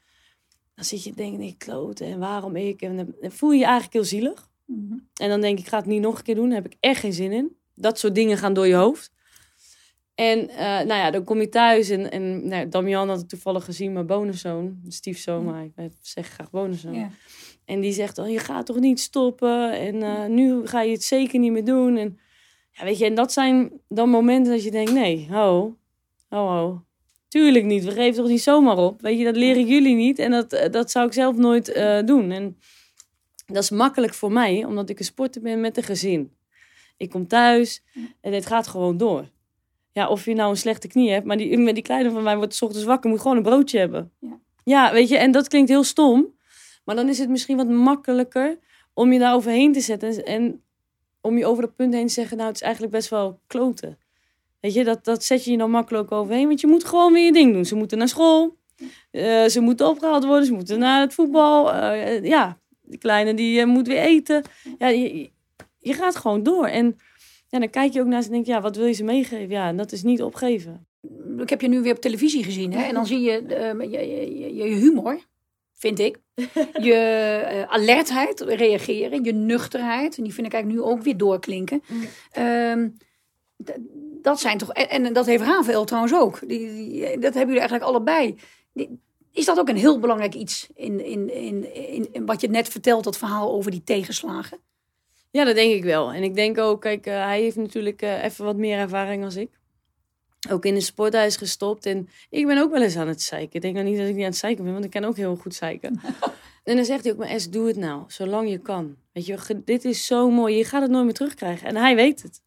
dan 0.75 0.85
zit 0.85 1.05
je 1.05 1.13
denken, 1.13 1.39
nee, 1.39 1.55
kloten 1.59 2.07
en 2.07 2.19
waarom 2.19 2.57
ik? 2.57 2.83
En 2.83 2.97
dan 2.97 3.31
voel 3.31 3.51
je 3.51 3.59
je 3.59 3.65
eigenlijk 3.65 3.93
heel 3.93 4.05
zielig. 4.05 4.51
Mm 4.75 4.89
-hmm. 4.89 5.09
En 5.17 5.29
dan 5.29 5.41
denk 5.41 5.59
ik, 5.59 5.65
ik 5.65 5.71
ga 5.71 5.77
het 5.77 5.87
niet 5.87 6.01
nog 6.01 6.19
een 6.19 6.25
keer 6.25 6.35
doen. 6.35 6.49
Daar 6.49 6.63
heb 6.63 6.73
ik 6.73 6.79
echt 6.81 7.01
geen 7.01 7.13
zin 7.13 7.33
in. 7.33 7.57
Dat 7.75 7.99
soort 7.99 8.15
dingen 8.15 8.39
gaan 8.39 8.55
door 8.55 8.67
je 8.67 8.75
hoofd. 8.75 9.13
En 10.15 10.39
uh, 10.51 10.57
nou 10.57 10.87
ja, 10.87 11.11
dan 11.11 11.25
kom 11.25 11.41
je 11.41 11.49
thuis 11.49 11.89
en, 11.89 12.11
en 12.11 12.49
nou, 12.49 12.69
Damian 12.69 13.09
had 13.09 13.19
het 13.19 13.29
toevallig 13.29 13.65
gezien, 13.65 13.93
mijn 13.93 14.07
bonuszoon, 14.07 14.81
stiefzoon, 14.89 15.45
maar 15.45 15.65
ik 15.65 15.93
zeg 16.01 16.27
graag 16.29 16.51
bonuszoon. 16.51 16.95
Yeah. 16.95 17.11
En 17.65 17.81
die 17.81 17.93
zegt, 17.93 18.19
oh, 18.19 18.31
je 18.31 18.39
gaat 18.39 18.67
toch 18.67 18.81
niet 18.81 19.01
stoppen 19.01 19.73
en 19.73 19.95
uh, 19.95 20.27
nu 20.27 20.67
ga 20.67 20.83
je 20.83 20.93
het 20.93 21.05
zeker 21.05 21.39
niet 21.39 21.53
meer 21.53 21.65
doen. 21.65 21.97
En, 21.97 22.19
ja, 22.71 22.85
weet 22.85 22.99
je, 22.99 23.05
en 23.05 23.15
dat 23.15 23.33
zijn 23.33 23.73
dan 23.89 24.09
momenten 24.09 24.53
dat 24.53 24.65
je 24.65 24.71
denkt, 24.71 24.93
nee, 24.93 25.27
ho, 25.31 25.77
ho, 26.29 26.47
ho. 26.47 26.83
Tuurlijk 27.29 27.65
niet. 27.65 27.85
We 27.85 27.91
geven 27.91 28.23
toch 28.23 28.31
niet 28.31 28.43
zomaar 28.43 28.77
op. 28.77 29.01
Weet 29.01 29.19
je, 29.19 29.25
dat 29.25 29.37
leren 29.37 29.67
jullie 29.67 29.95
niet. 29.95 30.19
En 30.19 30.31
dat, 30.31 30.69
dat 30.71 30.91
zou 30.91 31.07
ik 31.07 31.13
zelf 31.13 31.37
nooit 31.37 31.77
uh, 31.77 32.03
doen. 32.03 32.31
En 32.31 32.57
dat 33.53 33.63
is 33.63 33.71
makkelijk 33.71 34.15
voor 34.15 34.33
mij, 34.33 34.65
omdat 34.65 34.89
ik 34.89 34.99
een 34.99 35.05
sporter 35.05 35.43
ben 35.43 35.61
met 35.61 35.77
een 35.77 35.83
gezin. 35.83 36.33
Ik 36.97 37.11
kom 37.11 37.27
thuis 37.27 37.83
en 38.21 38.33
het 38.33 38.47
gaat 38.47 38.67
gewoon 38.67 38.97
door. 38.97 39.31
Ja, 39.93 40.09
of 40.09 40.25
je 40.25 40.35
nou 40.35 40.51
een 40.51 40.57
slechte 40.57 40.89
knie 40.89 41.11
hebt, 41.11 41.27
maar 41.27 41.37
die, 41.37 41.59
met 41.59 41.75
die 41.75 41.83
kleine 41.83 42.11
van 42.11 42.23
mij 42.23 42.37
wordt 42.37 42.55
s 42.55 42.63
ochtends 42.63 42.87
wakker, 42.87 43.11
moet 43.11 43.21
gewoon 43.21 43.37
een 43.37 43.43
broodje 43.43 43.79
hebben. 43.79 44.13
Ja. 44.19 44.39
ja, 44.65 44.93
weet 44.93 45.09
je, 45.09 45.17
en 45.17 45.31
dat 45.31 45.49
klinkt 45.49 45.69
heel 45.69 45.85
stom. 45.85 46.35
Maar 46.85 46.97
dan 46.97 47.09
is 47.09 47.19
het 47.19 47.29
misschien 47.29 47.57
wat 47.57 47.69
makkelijker 47.69 48.59
om 48.95 49.13
je 49.13 49.19
daar 49.19 49.35
overheen 49.35 49.73
te 49.73 49.81
zetten. 49.81 50.25
En 50.25 50.63
om 51.21 51.39
je 51.39 51.47
over 51.47 51.63
dat 51.63 51.77
punt 51.77 51.95
heen 51.95 52.07
te 52.07 52.13
zeggen, 52.13 52.37
nou, 52.37 52.49
het 52.49 52.57
is 52.57 52.63
eigenlijk 52.63 52.93
best 52.95 53.09
wel 53.09 53.41
kloten. 53.47 53.99
Weet 54.61 54.75
je, 54.75 54.85
dat, 54.85 55.05
dat 55.05 55.25
zet 55.25 55.45
je 55.45 55.51
je 55.51 55.57
dan 55.57 55.71
makkelijk 55.71 56.13
overheen. 56.13 56.47
Want 56.47 56.61
je 56.61 56.67
moet 56.67 56.85
gewoon 56.85 57.13
weer 57.13 57.25
je 57.25 57.33
ding 57.33 57.53
doen. 57.53 57.65
Ze 57.65 57.75
moeten 57.75 57.99
naar 57.99 58.09
school. 58.09 58.57
Uh, 59.13 59.45
ze 59.45 59.61
moeten 59.61 59.89
opgehaald 59.89 60.25
worden. 60.25 60.47
Ze 60.47 60.53
moeten 60.53 60.79
naar 60.79 61.01
het 61.01 61.15
voetbal. 61.15 61.75
Uh, 61.75 62.25
ja, 62.25 62.59
de 62.93 62.99
kleine 62.99 63.35
die 63.35 63.61
uh, 63.61 63.67
moet 63.67 63.87
weer 63.87 63.99
eten. 64.03 64.43
Ja, 64.79 64.89
je, 64.89 65.31
je 65.79 65.93
gaat 65.93 66.17
gewoon 66.17 66.43
door. 66.43 66.67
En 66.67 66.97
ja, 67.49 67.59
dan 67.59 67.71
kijk 67.71 67.93
je 67.93 68.01
ook 68.01 68.07
naar 68.07 68.23
ze 68.23 68.29
en 68.29 68.35
denk 68.35 68.47
ja, 68.47 68.61
wat 68.61 68.77
wil 68.77 68.87
je 68.87 68.93
ze 68.93 69.05
meegeven? 69.05 69.49
Ja, 69.49 69.69
en 69.69 69.77
dat 69.77 69.93
is 69.93 70.03
niet 70.03 70.23
opgeven. 70.23 70.87
Ik 71.39 71.51
heb 71.51 71.61
je 71.61 71.69
nu 71.69 71.81
weer 71.81 71.95
op 71.95 72.01
televisie 72.01 72.45
gezien. 72.45 72.73
Hè? 72.73 72.83
En 72.83 72.95
dan 72.95 73.07
zie 73.07 73.21
je 73.21 73.45
je, 73.91 74.39
je, 74.39 74.55
je 74.55 74.75
humor, 74.75 75.19
vind 75.75 75.99
ik. 75.99 76.21
Je 76.81 77.67
alertheid, 77.69 78.41
reageren. 78.41 79.25
Je 79.25 79.33
nuchterheid. 79.33 80.17
En 80.17 80.25
die 80.25 80.35
vind 80.35 80.47
ik 80.47 80.53
eigenlijk 80.53 80.85
nu 80.85 80.91
ook 80.93 81.03
weer 81.03 81.17
doorklinken. 81.17 81.83
Mm 81.89 82.95
dat 84.23 84.41
zijn 84.41 84.59
toch. 84.59 84.73
En, 84.73 85.05
en 85.05 85.13
dat 85.13 85.27
heeft 85.27 85.43
Ravel 85.43 85.85
trouwens 85.85 86.15
ook. 86.15 86.49
Die, 86.49 86.59
die, 86.75 87.01
dat 87.01 87.35
hebben 87.35 87.55
jullie 87.55 87.61
eigenlijk 87.69 87.85
allebei. 87.85 88.39
Die, 88.73 89.01
is 89.33 89.45
dat 89.45 89.59
ook 89.59 89.69
een 89.69 89.77
heel 89.77 89.99
belangrijk 89.99 90.35
iets 90.35 90.69
in, 90.75 91.05
in, 91.05 91.35
in, 91.35 91.75
in, 91.75 92.13
in, 92.13 92.27
wat 92.27 92.41
je 92.41 92.49
net 92.49 92.69
vertelt, 92.69 93.05
dat 93.05 93.19
verhaal 93.19 93.53
over 93.53 93.71
die 93.71 93.85
tegenslagen? 93.85 94.59
Ja, 95.31 95.45
dat 95.45 95.55
denk 95.55 95.73
ik 95.73 95.85
wel. 95.85 96.13
En 96.13 96.23
ik 96.23 96.35
denk 96.35 96.59
ook, 96.59 96.81
kijk, 96.81 97.07
uh, 97.07 97.25
hij 97.25 97.41
heeft 97.41 97.57
natuurlijk 97.57 98.03
uh, 98.03 98.25
even 98.25 98.45
wat 98.45 98.57
meer 98.57 98.79
ervaring 98.79 99.25
als 99.25 99.37
ik. 99.37 99.51
Ook 100.51 100.65
in 100.65 100.75
de 100.75 100.81
sport, 100.81 101.13
hij 101.13 101.27
is 101.27 101.37
gestopt. 101.37 101.87
En 101.87 102.09
ik 102.31 102.47
ben 102.47 102.59
ook 102.59 102.71
wel 102.71 102.83
eens 102.83 102.97
aan 102.97 103.09
het 103.09 103.23
zeiken. 103.23 103.55
Ik 103.55 103.61
denk 103.61 103.75
nou 103.75 103.87
niet 103.87 103.99
dat 103.99 104.07
ik 104.07 104.15
niet 104.15 104.25
aan 104.25 104.31
het 104.31 104.39
zeiken 104.39 104.65
ben, 104.65 104.73
want 104.73 104.85
ik 104.85 104.91
kan 104.91 105.05
ook 105.05 105.17
heel 105.17 105.37
goed 105.37 105.55
zeiken. 105.55 106.01
en 106.65 106.77
dan 106.77 106.85
zegt 106.85 107.05
hij 107.05 107.13
ook, 107.13 107.19
maar 107.19 107.41
S, 107.41 107.51
doe 107.51 107.67
het 107.67 107.77
nou, 107.77 108.05
zolang 108.07 108.51
je 108.51 108.59
kan. 108.59 108.97
Weet 109.13 109.27
je, 109.27 109.63
dit 109.65 109.85
is 109.85 110.07
zo 110.07 110.31
mooi, 110.31 110.57
je 110.57 110.65
gaat 110.65 110.83
het 110.83 110.91
nooit 110.91 111.05
meer 111.05 111.15
terugkrijgen. 111.15 111.69
En 111.69 111.77
hij 111.77 111.95
weet 111.95 112.23
het. 112.23 112.43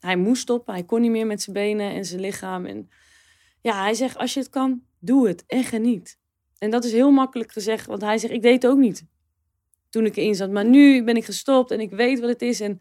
Hij 0.00 0.16
moest 0.16 0.42
stoppen, 0.42 0.74
hij 0.74 0.84
kon 0.84 1.00
niet 1.00 1.10
meer 1.10 1.26
met 1.26 1.42
zijn 1.42 1.56
benen 1.56 1.92
en 1.92 2.04
zijn 2.04 2.20
lichaam. 2.20 2.66
En 2.66 2.90
ja, 3.60 3.82
hij 3.82 3.94
zegt, 3.94 4.16
als 4.16 4.34
je 4.34 4.40
het 4.40 4.50
kan, 4.50 4.82
doe 4.98 5.28
het 5.28 5.44
en 5.46 5.64
geniet. 5.64 6.18
En 6.58 6.70
dat 6.70 6.84
is 6.84 6.92
heel 6.92 7.10
makkelijk 7.10 7.52
gezegd, 7.52 7.86
want 7.86 8.02
hij 8.02 8.18
zegt, 8.18 8.32
ik 8.32 8.42
deed 8.42 8.62
het 8.62 8.70
ook 8.72 8.78
niet 8.78 9.04
toen 9.90 10.06
ik 10.06 10.16
erin 10.16 10.34
zat. 10.34 10.50
Maar 10.50 10.64
nu 10.64 11.04
ben 11.04 11.16
ik 11.16 11.24
gestopt 11.24 11.70
en 11.70 11.80
ik 11.80 11.90
weet 11.90 12.20
wat 12.20 12.28
het 12.28 12.42
is. 12.42 12.60
En 12.60 12.80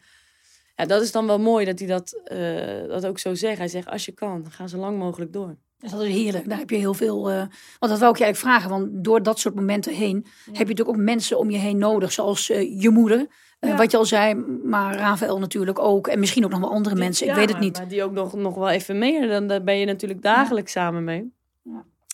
ja, 0.75 0.86
dat 0.86 1.01
is 1.01 1.12
dan 1.12 1.27
wel 1.27 1.39
mooi 1.39 1.65
dat 1.65 1.79
hij 1.79 1.88
dat, 1.88 2.22
uh, 2.31 2.88
dat 2.88 3.05
ook 3.05 3.19
zo 3.19 3.36
zegt. 3.36 3.57
Hij 3.57 3.67
zegt, 3.67 3.88
als 3.88 4.05
je 4.05 4.12
kan, 4.12 4.46
ga 4.50 4.67
zo 4.67 4.77
lang 4.77 4.98
mogelijk 4.98 5.34
door. 5.34 5.55
Dat 5.79 6.01
is 6.01 6.13
heerlijk. 6.13 6.50
Daar 6.50 6.57
heb 6.57 6.69
je 6.69 6.75
heel 6.75 6.93
veel. 6.93 7.31
Uh, 7.31 7.38
want 7.79 7.91
dat 7.91 8.00
wou 8.00 8.12
ik 8.12 8.17
je 8.17 8.24
eigenlijk 8.24 8.38
vragen. 8.38 8.69
Want 8.69 9.03
door 9.03 9.24
dat 9.24 9.39
soort 9.39 9.55
momenten 9.55 9.93
heen 9.93 10.15
ja. 10.25 10.31
heb 10.46 10.53
je 10.53 10.74
natuurlijk 10.74 10.89
ook 10.89 11.03
mensen 11.03 11.38
om 11.38 11.50
je 11.50 11.57
heen 11.57 11.77
nodig. 11.77 12.12
Zoals 12.12 12.50
uh, 12.50 12.81
je 12.81 12.89
moeder. 12.89 13.27
Uh. 13.60 13.77
Wat 13.77 13.91
je 13.91 13.98
al 13.98 14.05
zei, 14.05 14.34
maar 14.63 14.96
Rafael 14.96 15.39
natuurlijk 15.39 15.79
ook. 15.79 16.07
En 16.07 16.19
misschien 16.19 16.46
ook 16.46 16.51
nog 16.51 16.60
wel 16.60 16.72
andere 16.72 16.96
die, 16.96 17.03
mensen. 17.03 17.27
Ik 17.27 17.34
weet 17.34 17.50
het 17.50 17.60
niet. 17.60 17.77
Maar 17.77 17.88
die 17.88 18.03
ook 18.03 18.12
nog, 18.12 18.34
nog 18.34 18.55
wel 18.55 18.69
even 18.69 18.98
meer. 18.98 19.27
Dan 19.27 19.48
daar 19.48 19.63
ben 19.63 19.77
je 19.77 19.86
natuurlijk 19.86 20.22
dagelijks 20.22 20.72
samen 20.72 21.03
mee. 21.03 21.31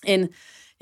En 0.02 0.32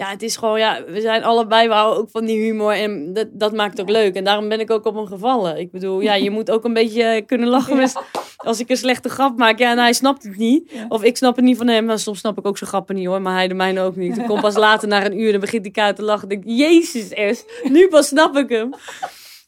ja, 0.01 0.09
het 0.09 0.21
is 0.21 0.35
gewoon, 0.35 0.59
ja, 0.59 0.83
we 0.87 1.01
zijn 1.01 1.23
allebei, 1.23 1.67
we 1.67 1.73
houden 1.73 1.99
ook 1.99 2.09
van 2.09 2.25
die 2.25 2.39
humor 2.39 2.73
en 2.73 3.13
dat, 3.13 3.27
dat 3.31 3.53
maakt 3.53 3.71
het 3.71 3.81
ook 3.81 3.89
leuk. 3.89 4.15
En 4.15 4.23
daarom 4.23 4.49
ben 4.49 4.59
ik 4.59 4.71
ook 4.71 4.85
op 4.85 4.95
hem 4.95 5.05
gevallen. 5.05 5.57
Ik 5.57 5.71
bedoel, 5.71 6.01
ja, 6.01 6.13
je 6.13 6.29
moet 6.29 6.51
ook 6.51 6.63
een 6.63 6.73
beetje 6.73 7.21
kunnen 7.25 7.47
lachen 7.47 7.91
als 8.37 8.59
ik 8.59 8.69
een 8.69 8.77
slechte 8.77 9.09
grap 9.09 9.37
maak. 9.37 9.59
Ja, 9.59 9.71
en 9.71 9.77
hij 9.77 9.93
snapt 9.93 10.23
het 10.23 10.37
niet. 10.37 10.71
Of 10.89 11.03
ik 11.03 11.17
snap 11.17 11.35
het 11.35 11.45
niet 11.45 11.57
van 11.57 11.67
hem, 11.67 11.85
maar 11.85 11.99
soms 11.99 12.19
snap 12.19 12.37
ik 12.37 12.45
ook 12.45 12.57
zijn 12.57 12.69
grappen 12.69 12.95
niet 12.95 13.05
hoor, 13.05 13.21
maar 13.21 13.33
hij 13.33 13.47
de 13.47 13.53
mijne 13.53 13.81
ook 13.81 13.95
niet. 13.95 14.17
Ik 14.17 14.25
kom 14.25 14.41
pas 14.41 14.55
later, 14.67 14.87
na 14.87 15.05
een 15.05 15.19
uur, 15.19 15.31
dan 15.31 15.41
begint 15.41 15.63
die 15.63 15.71
kaart 15.71 15.95
te 15.95 16.03
lachen. 16.03 16.29
denk 16.29 16.43
jezus, 16.45 17.09
es, 17.09 17.45
nu 17.63 17.87
pas 17.87 18.07
snap 18.07 18.35
ik 18.35 18.49
hem. 18.49 18.73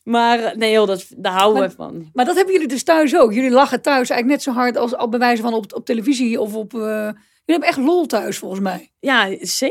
Maar 0.03 0.57
nee, 0.57 0.71
joh, 0.71 0.87
dat, 0.87 1.05
daar 1.17 1.33
houden 1.33 1.63
we 1.63 1.75
van. 1.75 2.09
Maar 2.13 2.25
dat 2.25 2.35
hebben 2.35 2.53
jullie 2.53 2.67
dus 2.67 2.83
thuis 2.83 3.15
ook. 3.15 3.33
Jullie 3.33 3.51
lachen 3.51 3.81
thuis 3.81 4.09
eigenlijk 4.09 4.29
net 4.29 4.41
zo 4.41 4.51
hard 4.61 4.77
als 4.77 4.95
op 4.95 5.11
bewijzen 5.11 5.43
van 5.43 5.53
op, 5.53 5.73
op 5.75 5.85
televisie 5.85 6.41
of 6.41 6.55
op... 6.55 6.73
Uh... 6.73 7.09
Jullie 7.45 7.61
hebben 7.61 7.83
echt 7.83 7.93
lol 7.93 8.05
thuis, 8.05 8.37
volgens 8.37 8.61
mij. 8.61 8.91
Ja, 8.99 9.25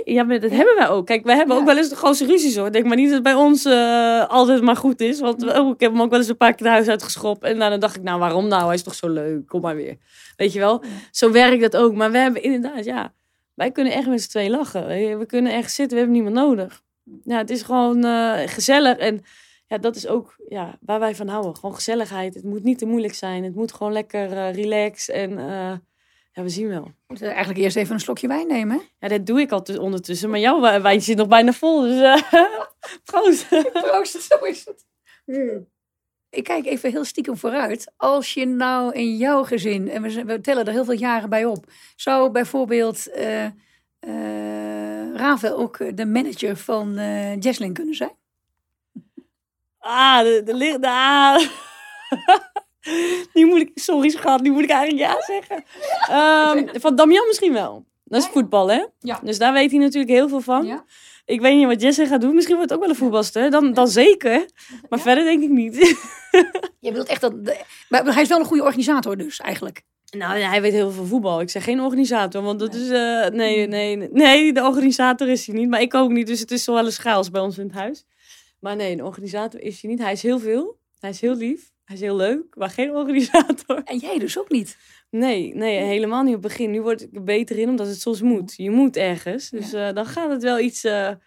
ja 0.04 0.24
dat 0.24 0.50
hebben 0.50 0.76
wij 0.76 0.88
ook. 0.88 1.06
Kijk, 1.06 1.24
wij 1.24 1.36
hebben 1.36 1.54
ja. 1.54 1.60
ook 1.60 1.66
wel 1.66 1.76
eens 1.76 1.88
de 1.88 1.96
grootste 1.96 2.26
ruzies 2.26 2.56
hoor. 2.56 2.72
Denk 2.72 2.86
maar 2.86 2.96
niet 2.96 3.06
dat 3.06 3.14
het 3.14 3.22
bij 3.22 3.34
ons 3.34 3.66
uh, 3.66 4.28
altijd 4.28 4.62
maar 4.62 4.76
goed 4.76 5.00
is. 5.00 5.20
Want 5.20 5.58
oh, 5.58 5.68
ik 5.68 5.80
heb 5.80 5.92
hem 5.92 6.02
ook 6.02 6.10
wel 6.10 6.18
eens 6.18 6.28
een 6.28 6.36
paar 6.36 6.54
keer 6.54 6.66
het 6.66 6.74
huis 6.74 6.88
uitgeschopt. 6.88 7.42
En 7.42 7.58
dan 7.58 7.80
dacht 7.80 7.96
ik, 7.96 8.02
nou 8.02 8.18
waarom 8.18 8.48
nou? 8.48 8.64
Hij 8.64 8.74
is 8.74 8.82
toch 8.82 8.94
zo 8.94 9.08
leuk. 9.08 9.46
Kom 9.46 9.60
maar 9.60 9.76
weer. 9.76 9.96
Weet 10.36 10.52
je 10.52 10.58
wel? 10.58 10.82
Zo 11.10 11.30
werkt 11.30 11.60
dat 11.60 11.76
ook. 11.76 11.94
Maar 11.94 12.10
we 12.10 12.18
hebben 12.18 12.42
inderdaad, 12.42 12.84
ja. 12.84 13.14
Wij 13.54 13.70
kunnen 13.70 13.92
echt 13.92 14.06
met 14.06 14.22
z'n 14.22 14.28
twee 14.28 14.50
lachen. 14.50 14.86
We 15.18 15.26
kunnen 15.26 15.52
echt 15.52 15.72
zitten. 15.72 15.96
We 15.96 16.04
hebben 16.04 16.22
niemand 16.22 16.46
nodig. 16.46 16.82
Ja, 17.24 17.36
het 17.36 17.50
is 17.50 17.62
gewoon 17.62 18.04
uh, 18.04 18.38
gezellig. 18.46 18.96
En 18.96 19.22
ja, 19.66 19.78
dat 19.78 19.96
is 19.96 20.06
ook 20.06 20.36
ja, 20.48 20.78
waar 20.80 21.00
wij 21.00 21.14
van 21.14 21.28
houden. 21.28 21.56
Gewoon 21.56 21.74
gezelligheid. 21.74 22.34
Het 22.34 22.44
moet 22.44 22.62
niet 22.62 22.78
te 22.78 22.86
moeilijk 22.86 23.14
zijn. 23.14 23.44
Het 23.44 23.54
moet 23.54 23.72
gewoon 23.72 23.92
lekker 23.92 24.32
uh, 24.32 24.52
relax. 24.52 25.08
En 25.08 25.38
ja, 26.32 26.42
we 26.42 26.48
zien 26.48 26.68
wel. 26.68 26.84
We 26.84 26.92
moeten 27.06 27.28
eigenlijk 27.28 27.58
eerst 27.58 27.76
even 27.76 27.94
een 27.94 28.00
slokje 28.00 28.28
wijn 28.28 28.46
nemen. 28.46 28.82
Ja, 28.98 29.08
dat 29.08 29.26
doe 29.26 29.40
ik 29.40 29.50
al 29.50 29.62
ondertussen. 29.78 30.30
Maar 30.30 30.38
jouw 30.38 30.60
wijntje 30.60 31.00
zit 31.00 31.16
nog 31.16 31.28
bijna 31.28 31.52
vol. 31.52 31.80
Dus 31.80 32.00
uh, 32.00 32.22
proost. 33.10 33.48
proost, 33.72 34.22
zo 34.22 34.36
is 34.36 34.64
het. 34.64 34.86
Mm. 35.24 35.70
Ik 36.30 36.44
kijk 36.44 36.66
even 36.66 36.90
heel 36.90 37.04
stiekem 37.04 37.36
vooruit. 37.36 37.92
Als 37.96 38.34
je 38.34 38.46
nou 38.46 38.92
in 38.92 39.16
jouw 39.16 39.44
gezin, 39.44 39.88
en 39.88 40.02
we, 40.02 40.24
we 40.24 40.40
tellen 40.40 40.64
er 40.64 40.72
heel 40.72 40.84
veel 40.84 40.94
jaren 40.94 41.30
bij 41.30 41.44
op, 41.44 41.64
zou 41.96 42.30
bijvoorbeeld 42.30 43.08
uh, 43.08 43.44
uh, 44.00 45.14
Ravel 45.14 45.56
ook 45.56 45.96
de 45.96 46.06
manager 46.06 46.56
van 46.56 46.98
uh, 46.98 47.40
Jesslyn 47.40 47.72
kunnen 47.72 47.94
zijn? 47.94 48.16
Ah, 49.78 50.22
de, 50.22 50.42
de, 50.44 50.52
de, 50.52 50.78
de 50.80 50.88
ah. 50.88 51.42
nu 53.34 53.46
moet 53.46 53.60
ik, 53.60 53.70
sorry 53.74 54.08
schat, 54.10 54.40
nu 54.42 54.50
moet 54.50 54.62
ik 54.62 54.70
eigenlijk 54.70 55.08
ja 55.10 55.16
zeggen. 55.22 55.64
Um, 56.58 56.68
van 56.80 56.96
Damian 56.96 57.26
misschien 57.26 57.52
wel. 57.52 57.84
Dat 58.04 58.22
is 58.22 58.28
voetbal, 58.28 58.70
hè? 58.70 58.84
Ja. 58.98 59.20
Dus 59.22 59.38
daar 59.38 59.52
weet 59.52 59.70
hij 59.70 59.80
natuurlijk 59.80 60.12
heel 60.12 60.28
veel 60.28 60.40
van. 60.40 60.66
Ja. 60.66 60.84
Ik 61.24 61.40
weet 61.40 61.56
niet 61.56 61.66
wat 61.66 61.80
Jesse 61.82 62.06
gaat 62.06 62.20
doen. 62.20 62.34
Misschien 62.34 62.56
wordt 62.56 62.70
het 62.70 62.78
ook 62.78 62.84
wel 62.86 62.94
een 62.94 63.00
voetbalster. 63.00 63.50
Dan, 63.50 63.72
dan 63.72 63.88
zeker. 63.88 64.46
Maar 64.88 64.98
Ja? 64.98 65.04
verder 65.04 65.24
denk 65.24 65.42
ik 65.42 65.48
niet. 65.50 65.76
Je 66.80 66.90
bedoelt 66.90 67.08
echt 67.08 67.20
dat. 67.20 67.34
maar 67.88 68.12
hij 68.12 68.22
is 68.22 68.28
wel 68.28 68.38
een 68.38 68.44
goede 68.44 68.62
organisator, 68.62 69.16
dus 69.16 69.38
eigenlijk. 69.40 69.82
nou, 70.10 70.38
hij 70.40 70.60
weet 70.60 70.72
heel 70.72 70.90
veel 70.90 70.98
van 70.98 71.06
voetbal. 71.06 71.40
Ik 71.40 71.50
zeg 71.50 71.64
geen 71.64 71.80
organisator, 71.80 72.42
want 72.42 72.58
dat 72.60 72.74
is... 72.74 72.88
eh, 72.90 73.26
nee, 73.28 73.66
nee, 73.66 73.96
nee, 73.96 74.08
nee, 74.12 74.52
de 74.52 74.62
organisator 74.62 75.28
is 75.28 75.46
hij 75.46 75.56
niet. 75.56 75.68
Maar 75.68 75.80
ik 75.80 75.94
ook 75.94 76.10
niet, 76.10 76.26
dus 76.26 76.40
het 76.40 76.50
is 76.50 76.64
zo 76.64 76.74
wel 76.74 76.84
een 76.84 76.92
schaals 76.92 77.30
bij 77.30 77.40
ons 77.40 77.58
in 77.58 77.66
het 77.66 77.74
huis. 77.74 78.04
Maar 78.60 78.76
nee, 78.76 78.92
een 78.92 79.04
organisator 79.04 79.60
is 79.60 79.82
hij 79.82 79.90
niet. 79.90 80.00
Hij 80.00 80.12
is 80.12 80.22
heel 80.22 80.38
veel. 80.38 80.78
Hij 81.00 81.10
is 81.10 81.20
heel 81.20 81.34
lief. 81.34 81.71
Hij 81.92 82.00
is 82.00 82.06
heel 82.06 82.16
leuk, 82.16 82.56
maar 82.56 82.70
geen 82.70 82.90
organisator. 82.96 83.82
En 83.84 83.98
jij 83.98 84.18
dus 84.18 84.38
ook 84.38 84.50
niet. 84.50 84.76
Nee, 85.10 85.54
nee, 85.54 85.78
helemaal 85.78 86.22
niet 86.22 86.34
op 86.36 86.42
het 86.42 86.52
begin. 86.52 86.70
Nu 86.70 86.82
word 86.82 87.02
ik 87.02 87.14
er 87.16 87.22
beter 87.24 87.58
in, 87.58 87.68
omdat 87.68 87.86
het 87.86 88.00
soms 88.00 88.20
moet. 88.22 88.54
Je 88.56 88.70
moet 88.70 88.96
ergens. 88.96 89.50
Dus 89.50 89.72
eh, 89.72 89.92
dan 89.92 90.06
gaat 90.06 90.30
het 90.30 90.42
wel 90.42 90.58
iets... 90.58 90.84
eh, 90.84 91.06
het 91.08 91.20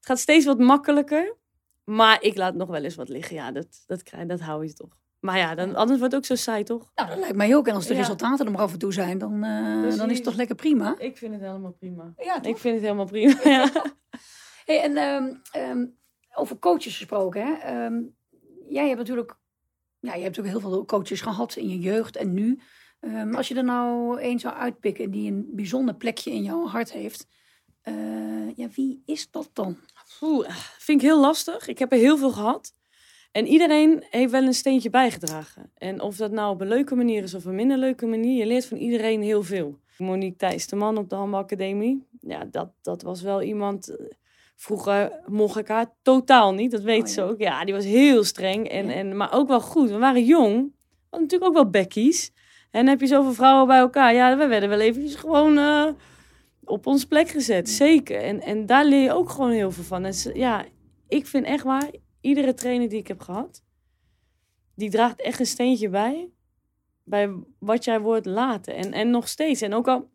gaat 0.00 0.18
steeds 0.18 0.44
wat 0.44 0.58
makkelijker. 0.58 1.36
Maar 1.84 2.22
ik 2.22 2.36
laat 2.36 2.54
nog 2.54 2.68
wel 2.68 2.82
eens 2.84 2.94
wat 2.94 3.08
liggen. 3.08 3.36
Ja, 3.36 3.52
dat, 3.52 3.66
dat, 3.86 4.02
krijg, 4.02 4.26
dat 4.26 4.40
hou 4.40 4.66
je 4.66 4.72
toch. 4.72 4.96
Maar 5.20 5.38
ja, 5.38 5.54
dan, 5.54 5.74
anders 5.74 5.98
wordt 5.98 6.14
het 6.14 6.22
ook 6.22 6.24
zo 6.38 6.42
saai, 6.42 6.62
toch? 6.64 6.90
Nou, 6.94 7.08
dat 7.08 7.18
lijkt 7.18 7.36
mij 7.36 7.56
ook. 7.56 7.68
En 7.68 7.74
als 7.74 7.86
de 7.86 7.92
Ja. 7.94 7.98
resultaten 8.00 8.46
er 8.46 8.52
maar 8.52 8.60
af 8.60 8.72
en 8.72 8.78
toe 8.78 8.92
zijn, 8.92 9.18
dan, 9.18 9.44
eh, 9.44 9.96
dan 9.96 10.10
is 10.10 10.16
het 10.16 10.24
toch 10.24 10.34
lekker 10.36 10.56
prima. 10.56 10.98
Ik 10.98 11.16
vind 11.16 11.32
het 11.32 11.42
helemaal 11.42 11.72
prima. 11.72 12.12
Ja, 12.16 12.42
Ik 12.42 12.58
vind 12.58 12.74
het 12.74 12.82
helemaal 12.82 13.06
prima, 13.06 13.34
ja. 13.58 13.70
Hey, 14.64 14.82
en 14.82 14.96
ehm, 14.96 15.34
ehm, 15.52 15.86
over 16.34 16.58
coaches 16.58 16.96
gesproken, 16.96 17.42
hè? 17.46 17.52
Ehm, 17.52 18.00
jij 18.68 18.86
hebt 18.86 18.98
natuurlijk, 18.98 19.36
ja, 20.00 20.14
je 20.14 20.22
hebt 20.22 20.36
natuurlijk 20.36 20.62
heel 20.62 20.70
veel 20.70 20.84
coaches 20.84 21.20
gehad 21.20 21.56
in 21.56 21.68
je 21.68 21.78
jeugd 21.78 22.16
en 22.16 22.34
nu. 22.34 22.60
Ehm, 23.00 23.34
als 23.34 23.48
je 23.48 23.54
er 23.54 23.64
nou 23.64 24.20
één 24.20 24.38
zou 24.38 24.54
uitpikken 24.54 25.10
die 25.10 25.30
een 25.30 25.48
bijzonder 25.52 25.94
plekje 25.94 26.30
in 26.30 26.42
jouw 26.42 26.66
hart 26.66 26.92
heeft, 26.92 27.26
eh, 27.82 28.56
ja, 28.56 28.68
wie 28.74 29.02
is 29.04 29.30
dat 29.30 29.50
dan? 29.52 29.76
Oeh, 30.20 30.48
vind 30.78 31.00
ik 31.00 31.06
heel 31.06 31.20
lastig. 31.20 31.68
Ik 31.68 31.78
heb 31.78 31.92
er 31.92 31.98
heel 31.98 32.18
veel 32.18 32.32
gehad. 32.32 32.74
En 33.32 33.46
iedereen 33.46 34.04
heeft 34.10 34.30
wel 34.30 34.42
een 34.42 34.54
steentje 34.54 34.90
bijgedragen. 34.90 35.70
En 35.74 36.00
of 36.00 36.16
dat 36.16 36.30
nou 36.30 36.52
op 36.52 36.60
een 36.60 36.68
leuke 36.68 36.94
manier 36.94 37.22
is 37.22 37.34
of 37.34 37.44
een 37.44 37.54
minder 37.54 37.78
leuke 37.78 38.06
manier, 38.06 38.36
je 38.36 38.46
leert 38.46 38.66
van 38.66 38.78
iedereen 38.78 39.22
heel 39.22 39.42
veel. 39.42 39.78
Monique 39.98 40.36
Thijs 40.36 40.66
de 40.66 40.76
man 40.76 40.96
op 40.96 41.08
de 41.08 41.14
Handbalacademie. 41.14 42.06
Ja, 42.20 42.44
dat, 42.44 42.70
dat 42.82 43.02
was 43.02 43.22
wel 43.22 43.42
iemand. 43.42 43.96
Vroeger 44.60 45.20
mocht 45.26 45.56
ik 45.56 45.68
haar 45.68 45.94
totaal 46.02 46.54
niet, 46.54 46.70
dat 46.70 46.82
weet 46.82 47.00
Oh, 47.02 47.06
ja. 47.06 47.12
ze 47.12 47.22
ook. 47.22 47.38
Ja, 47.38 47.64
die 47.64 47.74
was 47.74 47.84
heel 47.84 48.24
streng, 48.24 48.68
en, 48.68 48.86
Ja. 48.86 48.92
en, 48.92 49.16
maar 49.16 49.32
ook 49.32 49.48
wel 49.48 49.60
goed. 49.60 49.90
We 49.90 49.98
waren 49.98 50.24
jong, 50.24 50.54
hadden 50.54 51.28
natuurlijk 51.28 51.44
ook 51.44 51.54
wel 51.54 51.70
bekkies. 51.70 52.30
En 52.70 52.80
dan 52.80 52.86
heb 52.86 53.00
je 53.00 53.06
zoveel 53.06 53.32
vrouwen 53.32 53.66
bij 53.66 53.78
elkaar. 53.78 54.14
Ja, 54.14 54.36
we 54.36 54.46
werden 54.46 54.68
wel 54.68 54.80
eventjes 54.80 55.14
gewoon 55.14 55.58
eh, 55.58 55.86
op 56.64 56.86
ons 56.86 57.04
plek 57.04 57.28
gezet, 57.28 57.68
zeker. 57.68 58.20
En, 58.22 58.40
en 58.40 58.66
daar 58.66 58.84
leer 58.84 59.02
je 59.02 59.12
ook 59.12 59.30
gewoon 59.30 59.50
heel 59.50 59.70
veel 59.70 59.84
van. 59.84 60.04
En 60.04 60.14
ze- 60.14 60.34
ja, 60.38 60.64
ik 61.08 61.26
vind 61.26 61.44
echt 61.46 61.64
waar, 61.64 61.90
iedere 62.20 62.54
trainer 62.54 62.88
die 62.88 62.98
ik 62.98 63.08
heb 63.08 63.20
gehad, 63.20 63.62
die 64.74 64.90
draagt 64.90 65.20
echt 65.20 65.40
een 65.40 65.46
steentje 65.46 65.88
bij. 65.88 66.30
Bij 67.04 67.30
wat 67.58 67.84
jij 67.84 68.00
wordt 68.00 68.26
later. 68.26 68.74
En, 68.74 68.92
en 68.92 69.10
nog 69.10 69.28
steeds. 69.28 69.60
En 69.60 69.74
ook 69.74 69.88
al, 69.88 70.08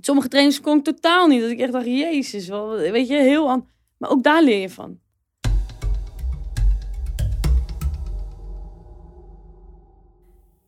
sommige 0.00 0.28
trainers 0.28 0.60
kon 0.60 0.78
ik 0.78 0.84
totaal 0.84 1.26
niet. 1.26 1.40
Dat 1.40 1.50
ik 1.50 1.60
echt 1.60 1.72
dacht, 1.72 1.86
jezus, 1.86 2.48
wel, 2.48 2.76
weet 2.76 3.08
je, 3.08 3.16
heel 3.16 3.50
aan. 3.50 3.68
Maar 3.98 4.10
ook 4.10 4.22
daar 4.22 4.42
leer 4.42 4.60
je 4.60 4.70
van. 4.70 5.02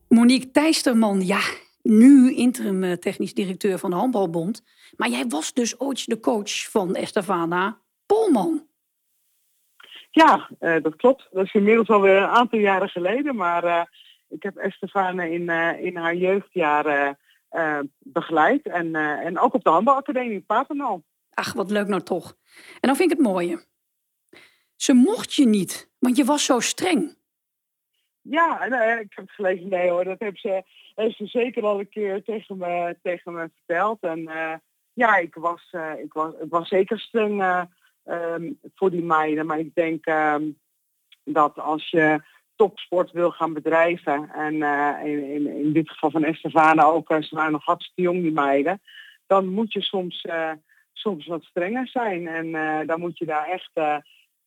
Monique 0.07 0.51
Thijsterman, 0.51 1.25
ja, 1.25 1.41
nu 1.81 2.33
interim 2.33 2.83
eh, 2.83 2.91
technisch 2.91 3.33
directeur 3.33 3.77
van 3.77 3.89
de 3.89 3.95
Handbalbond. 3.95 4.63
Maar 4.95 5.09
jij 5.09 5.25
was 5.27 5.53
dus 5.53 5.79
ooit 5.79 6.05
de 6.05 6.19
coach 6.19 6.69
van 6.69 6.95
Estefana 6.95 7.77
Polman. 8.05 8.65
Ja, 10.11 10.49
eh, 10.59 10.81
dat 10.81 10.95
klopt. 10.95 11.27
Dat 11.31 11.45
is 11.45 11.53
inmiddels 11.53 11.87
alweer 11.87 12.17
een 12.17 12.27
aantal 12.27 12.59
jaren 12.59 12.89
geleden. 12.89 13.35
Maar 13.35 13.63
eh, 13.63 13.81
ik 14.29 14.43
heb 14.43 14.57
Estefane 14.57 15.31
in, 15.31 15.49
eh, 15.49 15.85
in 15.85 15.97
haar 15.97 16.15
jeugdjaren 16.15 17.07
eh, 17.07 17.13
begeleid. 17.99 18.67
En, 18.67 18.95
eh, 18.95 19.25
en 19.25 19.39
ook 19.39 19.53
op 19.53 19.63
de 19.63 19.69
handbalacademie 19.69 20.31
in 20.31 20.45
Papendal. 20.45 21.03
Ach, 21.33 21.53
wat 21.53 21.71
leuk 21.71 21.87
nou 21.87 22.01
toch. 22.01 22.37
En 22.79 22.87
dan 22.87 22.95
vind 22.95 23.11
ik 23.11 23.17
het 23.17 23.27
mooie. 23.27 23.65
Ze 24.75 24.93
mocht 24.93 25.33
je 25.33 25.45
niet, 25.45 25.91
want 25.99 26.17
je 26.17 26.25
was 26.25 26.45
zo 26.45 26.59
streng. 26.59 27.17
Ja, 28.21 28.61
en, 28.61 28.73
eh, 28.73 28.99
ik 28.99 29.13
heb 29.13 29.25
het 29.25 29.31
gelezen. 29.31 29.69
Nee 29.69 29.89
hoor, 29.89 30.03
dat 30.03 30.19
heeft 30.19 30.39
ze, 30.39 30.63
heeft 30.95 31.17
ze 31.17 31.25
zeker 31.25 31.63
al 31.63 31.79
een 31.79 31.89
keer 31.89 32.23
tegen 32.23 32.57
me, 32.57 32.97
tegen 33.01 33.33
me 33.33 33.49
verteld. 33.55 33.99
En 34.01 34.27
eh, 34.27 34.53
ja, 34.93 35.17
ik 35.17 35.35
was, 35.35 35.67
eh, 35.71 35.93
ik, 35.99 36.13
was, 36.13 36.33
ik 36.33 36.49
was 36.49 36.67
zeker 36.67 36.99
streng 36.99 37.41
eh, 37.41 37.63
ehm, 38.03 38.51
voor 38.75 38.91
die 38.91 39.03
meiden. 39.03 39.45
Maar 39.45 39.59
ik 39.59 39.75
denk 39.75 40.05
ehm, 40.05 40.51
dat 41.23 41.59
als 41.59 41.89
je 41.89 42.21
topsport 42.57 43.11
wil 43.11 43.31
gaan 43.31 43.53
bedrijven, 43.53 44.29
en 44.33 44.61
eh, 44.61 45.05
in, 45.05 45.23
in, 45.23 45.47
in 45.47 45.73
dit 45.73 45.89
geval 45.89 46.11
van 46.11 46.23
Estefane 46.23 46.85
ook, 46.85 47.09
eh, 47.09 47.21
ze 47.21 47.35
waren 47.35 47.51
nog 47.51 47.65
hartstikke 47.65 48.01
jong 48.01 48.21
die 48.21 48.31
meiden, 48.31 48.81
dan 49.27 49.47
moet 49.47 49.73
je 49.73 49.81
soms, 49.81 50.21
eh, 50.21 50.51
soms 50.93 51.25
wat 51.25 51.43
strenger 51.43 51.87
zijn. 51.87 52.27
En 52.27 52.51
dan 52.87 52.99
moet 52.99 53.17
je 53.17 53.25
daar 53.25 53.47
echt 53.47 53.71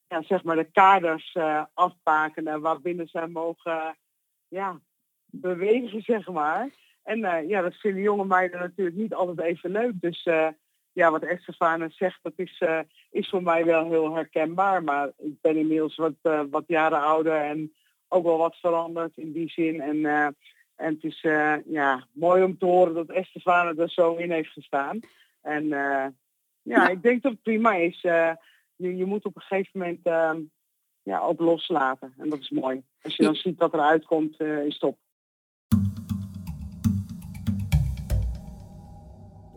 ja, 0.09 0.23
zeg 0.23 0.43
maar 0.43 0.57
de 0.57 0.71
kaders 0.73 1.37
afbakenen 1.75 2.61
waarbinnen 2.61 3.09
zij 3.09 3.27
mogen 3.27 3.97
ja, 4.49 4.81
bewegen, 5.25 6.03
zeg 6.03 6.29
maar. 6.29 6.69
En 7.03 7.47
ja, 7.49 7.63
dat 7.63 7.75
vinden 7.75 8.03
jonge 8.03 8.25
meiden 8.25 8.61
natuurlijk 8.61 8.97
niet 8.97 9.15
altijd 9.15 9.41
even 9.41 9.71
leuk. 9.71 9.93
Dus 9.95 10.23
ja, 10.93 11.11
wat 11.11 11.23
Estefane 11.23 11.89
zegt, 11.91 12.19
dat 12.23 12.33
is, 12.37 12.63
is 13.11 13.29
voor 13.29 13.43
mij 13.43 13.65
wel 13.65 13.91
heel 13.91 14.15
herkenbaar. 14.15 14.85
Maar 14.85 15.11
ik 15.19 15.41
ben 15.41 15.57
inmiddels 15.57 15.97
wat, 15.97 16.47
wat 16.51 16.65
jaren 16.67 17.03
ouder 17.03 17.37
en 17.37 17.73
ook 18.13 18.25
wel 18.25 18.39
wat 18.39 18.57
veranderd 18.57 19.17
in 19.17 19.33
die 19.33 19.49
zin. 19.51 19.81
En, 19.81 20.05
eh, 20.05 20.27
en 20.77 20.95
het 20.95 21.05
is 21.05 21.21
eh, 21.23 21.55
ja, 21.67 22.07
mooi 22.13 22.43
om 22.43 22.59
te 22.59 22.65
horen 22.65 22.95
dat 22.95 23.09
Estefane 23.09 23.83
er 23.83 23.91
zo 23.91 24.15
in 24.15 24.31
heeft 24.31 24.53
gestaan. 24.53 25.01
En 25.41 25.73
eh, 25.73 26.07
ja, 26.63 26.89
ik 26.89 27.03
denk 27.03 27.23
dat 27.23 27.33
het 27.33 27.43
prima 27.43 27.75
is. 27.75 28.05
Eh, 28.05 28.33
je, 28.77 28.97
je 28.97 29.05
moet 29.05 29.25
op 29.25 29.37
een 29.37 29.43
gegeven 29.43 29.79
moment 29.79 30.01
ehm, 30.03 30.41
ja, 31.03 31.21
ook 31.21 31.41
loslaten. 31.41 32.15
En 32.19 32.29
dat 32.29 32.39
is 32.39 32.51
mooi. 32.51 32.83
Als 33.03 33.17
je 33.17 33.23
dan 33.23 33.35
ziet 33.35 33.59
wat 33.59 33.75
eruit 33.75 34.05
komt, 34.05 34.37
eh, 34.37 34.65
is 34.65 34.79
top. 34.79 34.99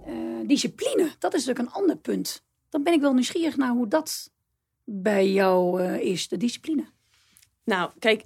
Eh, 0.05 0.47
discipline, 0.47 1.11
dat 1.19 1.33
is 1.33 1.45
natuurlijk 1.45 1.75
een 1.75 1.81
ander 1.81 1.97
punt. 1.97 2.43
Dan 2.69 2.83
ben 2.83 2.93
ik 2.93 3.01
wel 3.01 3.13
nieuwsgierig 3.13 3.57
naar 3.57 3.71
hoe 3.71 3.87
dat 3.87 4.31
bij 4.83 5.29
jou 5.29 5.81
eh, 5.81 5.99
is, 5.99 6.27
de 6.27 6.37
discipline. 6.37 6.85
Nou, 7.63 7.91
kijk, 7.99 8.25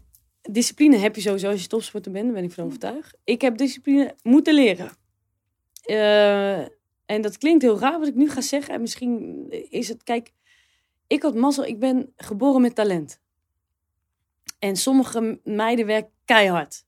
discipline 0.49 0.97
heb 0.97 1.15
je 1.15 1.21
sowieso 1.21 1.49
als 1.49 1.62
je 1.62 1.67
topsporter 1.67 2.12
bent, 2.12 2.25
daar 2.25 2.33
ben 2.33 2.43
ik 2.43 2.51
van 2.51 2.65
overtuigd. 2.65 3.17
Ik 3.23 3.41
heb 3.41 3.57
discipline 3.57 4.15
moeten 4.23 4.53
leren. 4.53 4.91
Eh, 5.83 6.60
en 7.05 7.21
dat 7.21 7.38
klinkt 7.38 7.62
heel 7.62 7.79
raar 7.79 7.99
wat 7.99 8.07
ik 8.07 8.15
nu 8.15 8.29
ga 8.29 8.41
zeggen. 8.41 8.73
En 8.73 8.81
misschien 8.81 9.45
is 9.69 9.88
het, 9.88 10.03
kijk, 10.03 10.33
ik 11.07 11.21
had 11.21 11.36
mazzel, 11.36 11.65
ik 11.65 11.79
ben 11.79 12.13
geboren 12.15 12.62
met 12.62 12.75
talent. 12.75 13.19
En 14.60 14.75
sommige 14.75 15.39
meiden 15.43 15.86
werken 15.86 16.12
keihard. 16.25 16.86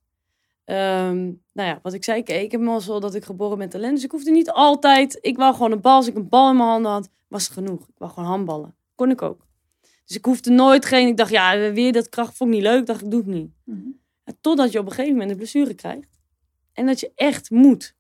Ehm, 0.66 1.24
nou 1.54 1.70
ja, 1.70 1.80
wat 1.84 1.94
ik 1.94 2.04
zei, 2.04 2.20
ik, 2.20 2.30
ik 2.30 2.52
heb 2.52 2.62
mazzel 2.62 3.00
dat 3.00 3.16
ik 3.16 3.24
geboren 3.24 3.58
met 3.58 3.72
talent. 3.72 3.96
Dus 3.96 4.04
ik 4.04 4.12
hoefde 4.12 4.32
niet 4.32 4.52
altijd, 4.52 5.18
ik 5.22 5.38
wou 5.38 5.54
gewoon 5.54 5.72
een 5.72 5.82
bal. 5.82 5.96
Als 5.96 6.08
ik 6.08 6.16
een 6.16 6.30
bal 6.30 6.50
in 6.50 6.56
mijn 6.56 6.70
handen 6.70 6.92
had, 6.92 7.10
was 7.28 7.44
het 7.44 7.54
genoeg. 7.54 7.88
Ik 7.88 7.98
wou 7.98 8.12
gewoon 8.12 8.30
handballen. 8.30 8.76
Kon 8.96 9.10
ik 9.10 9.22
ook. 9.22 9.48
Dus 10.10 10.18
ik 10.18 10.26
hoefde 10.26 10.50
nooit 10.52 10.86
geen, 10.86 11.08
ik 11.08 11.18
dacht, 11.18 11.32
ja, 11.32 11.72
weer 11.72 11.92
dat 11.92 12.10
kracht 12.10 12.38
vond 12.38 12.50
ik 12.50 12.56
niet 12.56 12.66
leuk. 12.66 12.86
dacht 12.86 13.02
ik, 13.02 13.12
doe 13.12 13.20
het 13.20 13.30
niet. 13.30 13.52
Ja, 14.26 14.34
totdat 14.42 14.72
je 14.72 14.80
op 14.80 14.86
een 14.86 14.92
gegeven 14.92 15.12
moment 15.14 15.32
een 15.32 15.38
blessure 15.38 15.74
krijgt. 15.74 16.20
En 16.74 16.86
dat 16.86 17.00
je 17.00 17.12
echt 17.16 17.50
moet. 17.50 17.96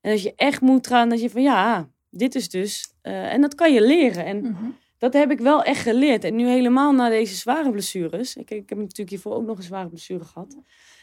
En 0.00 0.10
dat 0.10 0.22
je 0.22 0.32
echt 0.36 0.60
moet 0.60 0.86
gaan, 0.86 1.08
dat 1.08 1.20
je 1.20 1.30
van 1.30 1.42
ja, 1.42 1.88
dit 2.10 2.34
is 2.34 2.48
dus. 2.48 2.92
eh, 3.02 3.32
en 3.32 3.40
dat 3.40 3.54
kan 3.54 3.72
je 3.72 3.86
leren. 3.86 4.24
En 4.24 4.40
Mhm. 4.42 4.64
dat 4.98 5.12
heb 5.12 5.30
ik 5.30 5.38
wel 5.38 5.62
echt 5.62 5.82
geleerd. 5.82 6.24
En 6.24 6.36
nu 6.36 6.46
helemaal 6.48 6.92
na 6.92 7.08
deze 7.08 7.34
zware 7.34 7.70
blessures. 7.70 8.36
Ik, 8.36 8.50
ik 8.50 8.68
heb 8.68 8.78
natuurlijk 8.78 9.10
hiervoor 9.10 9.34
ook 9.34 9.46
nog 9.46 9.56
een 9.56 9.62
zware 9.62 9.88
blessure 9.88 10.24
gehad. 10.24 10.56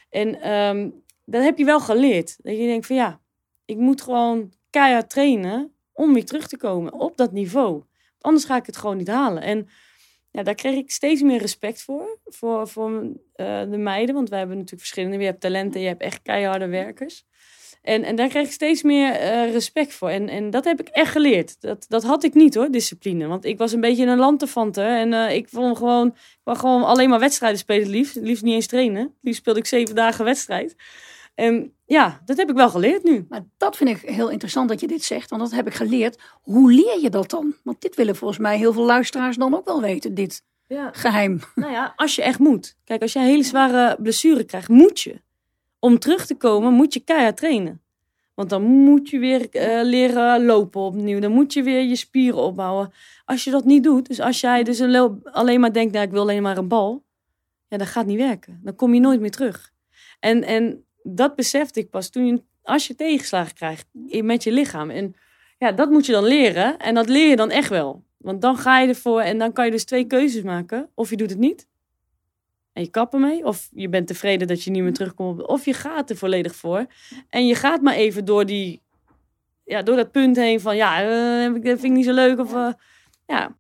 En 0.10 0.52
um, 0.52 1.04
dat 1.26 1.44
heb 1.44 1.58
je 1.58 1.66
wel 1.66 1.80
geleerd. 1.80 2.38
Dat 2.42 2.58
je 2.58 2.66
denkt 2.66 2.86
van 2.86 2.96
ja, 2.96 3.20
ik 3.66 3.78
moet 3.78 4.02
gewoon 4.02 4.54
keihard 4.70 5.10
trainen 5.10 5.74
om 5.94 6.14
weer 6.14 6.26
terug 6.26 6.48
te 6.48 6.58
komen 6.58 6.94
op 6.94 7.18
dat 7.18 7.32
niveau. 7.32 7.84
Anders 8.22 8.46
ga 8.46 8.56
ik 8.56 8.66
het 8.66 8.78
gewoon 8.78 8.98
niet 8.98 9.08
halen. 9.08 9.44
En 9.44 9.68
ja, 10.40 10.46
daar 10.46 10.56
kreeg 10.56 10.76
ik 10.76 10.92
steeds 10.92 11.22
meer 11.22 11.40
respect 11.40 11.82
voor. 11.82 12.20
Voor, 12.26 12.68
voor 12.68 12.92
uh, 12.92 13.62
de 13.70 13.78
meiden. 13.78 14.16
Want 14.16 14.30
wij 14.30 14.38
hebben 14.38 14.58
natuurlijk 14.58 14.88
verschillende. 14.88 15.18
Je 15.18 15.26
hebt 15.26 15.42
talenten, 15.42 15.82
je 15.82 15.88
hebt 15.88 16.02
echt 16.02 16.22
keiharde 16.22 16.68
werkers. 16.68 17.26
En, 17.82 18.04
en 18.04 18.16
daar 18.16 18.28
kreeg 18.28 18.46
ik 18.46 18.52
steeds 18.52 18.82
meer 18.82 19.22
uh, 19.22 19.52
respect 19.52 19.94
voor. 19.94 20.10
En, 20.10 20.30
en 20.30 20.50
dat 20.50 20.66
heb 20.66 20.80
ik 20.80 20.88
echt 20.88 21.12
geleerd. 21.12 21.62
Dat, 21.62 21.86
dat 21.88 22.04
had 22.04 22.24
ik 22.24 22.34
niet 22.34 22.56
hoor, 22.56 22.72
discipline. 22.72 23.28
Want 23.28 23.46
ik 23.46 23.58
was 23.58 23.72
een 23.72 23.82
beetje 23.82 24.06
een 24.06 24.18
lanterfante. 24.18 24.82
En 24.82 25.12
uh, 25.12 25.36
ik 25.36 25.50
vond 25.50 25.78
gewoon, 25.78 26.16
gewoon 26.44 26.84
alleen 26.84 27.10
maar 27.10 27.20
wedstrijden 27.20 27.60
spelen 27.60 27.90
liefst. 27.90 28.16
Liefst 28.16 28.44
niet 28.44 28.54
eens 28.54 28.68
trainen. 28.68 29.16
Liefst 29.22 29.40
speelde 29.40 29.60
ik 29.60 29.66
zeven 29.66 29.96
dagen 29.96 30.26
wedstrijd. 30.26 30.76
En 31.40 31.74
ja, 31.86 32.22
dat 32.26 32.38
heb 32.38 32.50
ik 32.50 32.56
wel 32.56 32.70
geleerd 32.70 33.04
nu. 33.04 33.26
Maar 33.30 33.46
dat 33.58 33.78
vind 33.78 33.90
ik 33.90 34.10
heel 34.10 34.30
interessant 34.30 34.70
dat 34.70 34.80
je 34.80 34.88
dit 34.88 35.04
zegt. 35.04 35.30
Want 35.30 35.42
dat 35.42 35.52
heb 35.52 35.68
ik 35.68 35.74
geleerd. 35.74 36.20
Hoe 36.42 36.72
leer 36.72 37.00
je 37.02 37.10
dat 37.10 37.30
dan? 37.30 37.54
Want 37.64 37.82
dit 37.82 37.96
willen 37.96 38.16
volgens 38.16 38.40
mij 38.40 38.58
heel 38.58 38.74
veel 38.74 38.86
luisteraars 38.86 39.38
dan 39.38 39.56
ook 39.56 39.66
wel 39.66 39.82
weten. 39.82 40.14
Dit 40.14 40.44
ja. 40.68 40.90
geheim. 40.94 41.40
Nou 41.56 41.72
ja, 41.72 41.94
als 41.96 42.16
je 42.16 42.24
echt 42.24 42.40
moet. 42.40 42.78
Kijk, 42.84 43.02
als 43.02 43.14
je 43.14 43.20
een 43.20 43.26
hele 43.26 43.44
zware 43.44 44.02
blessure 44.02 44.44
krijgt, 44.44 44.68
moet 44.68 45.00
je 45.00 45.22
om 45.80 46.00
terug 46.00 46.26
te 46.26 46.36
komen, 46.36 46.74
moet 46.74 46.94
je 46.94 47.00
keihard 47.00 47.38
trainen. 47.38 47.82
Want 48.34 48.50
dan 48.50 48.64
moet 48.64 49.10
je 49.10 49.20
weer 49.20 49.48
uh, 49.52 49.84
leren 49.84 50.46
lopen 50.46 50.82
opnieuw. 50.82 51.20
Dan 51.20 51.32
moet 51.32 51.54
je 51.54 51.64
weer 51.64 51.84
je 51.84 51.96
spieren 51.96 52.40
opbouwen. 52.40 52.92
Als 53.26 53.44
je 53.44 53.52
dat 53.52 53.66
niet 53.66 53.84
doet, 53.84 54.08
dus 54.08 54.20
als 54.20 54.40
jij 54.40 54.64
dus 54.64 54.82
alleen 55.24 55.60
maar 55.60 55.74
denkt, 55.74 55.94
nou, 55.94 56.06
ik 56.06 56.12
wil 56.12 56.22
alleen 56.22 56.42
maar 56.42 56.58
een 56.58 56.68
bal. 56.68 57.04
Ja, 57.68 57.78
dat 57.78 57.88
gaat 57.88 58.06
niet 58.06 58.18
werken. 58.18 58.60
Dan 58.64 58.76
kom 58.76 58.94
je 58.94 59.00
nooit 59.00 59.20
meer 59.20 59.32
terug. 59.32 59.72
En, 60.20 60.44
en 60.44 60.84
dat 61.04 61.36
besefte 61.36 61.80
ik 61.80 61.90
pas 61.90 62.10
toen 62.10 62.26
je, 62.26 62.44
als 62.62 62.88
je 62.88 62.96
tegenslagen 62.96 63.54
krijgt 63.54 63.86
met 64.24 64.44
je 64.44 64.52
lichaam. 64.52 64.90
En 64.90 65.16
ja, 65.58 65.72
dat 65.72 65.90
moet 65.90 66.06
je 66.06 66.12
dan 66.12 66.24
leren. 66.24 66.78
En 66.78 66.94
dat 66.94 67.10
leer 67.10 67.30
je 67.30 67.36
dan 67.36 67.50
echt 67.50 67.70
wel. 67.70 68.04
Want 68.18 68.42
dan 68.42 68.58
ga 68.58 68.80
je 68.80 68.88
ervoor 68.88 69.22
en 69.22 69.38
dan 69.38 69.54
kan 69.54 69.66
je 69.66 69.72
dus 69.72 69.86
twee 69.86 70.06
keuzes 70.06 70.42
maken. 70.44 70.90
Of 70.94 71.10
je 71.10 71.18
doet 71.18 71.30
het 71.30 71.40
niet 71.40 71.68
en 72.80 72.86
je 72.86 72.92
kapt 72.92 73.14
ermee. 73.14 73.46
Of 73.46 73.70
je 73.72 73.90
bent 73.90 74.08
tevreden 74.08 74.48
dat 74.48 74.64
je 74.64 74.72
niet 74.72 74.84
meer 74.84 74.94
terugkomt. 74.94 75.48
Of 75.48 75.66
je 75.66 75.74
gaat 75.74 76.10
er 76.10 76.18
volledig 76.18 76.56
voor. 76.56 76.86
En 77.30 77.48
je 77.48 77.56
gaat 77.56 77.82
maar 77.82 77.94
even 77.94 78.26
door, 78.26 78.46
die, 78.46 78.82
ja, 79.64 79.82
door 79.82 79.96
dat 79.96 80.12
punt 80.12 80.36
heen 80.36 80.60
van 80.60 80.76
ja, 80.76 81.04
uh, 81.04 81.54
dat 81.54 81.62
vind 81.64 81.84
ik 81.84 81.92
niet 81.92 82.06
zo 82.06 82.14
leuk. 82.14 82.40
Of 82.40 82.54
uh, 82.54 82.72
ja. 83.26 83.58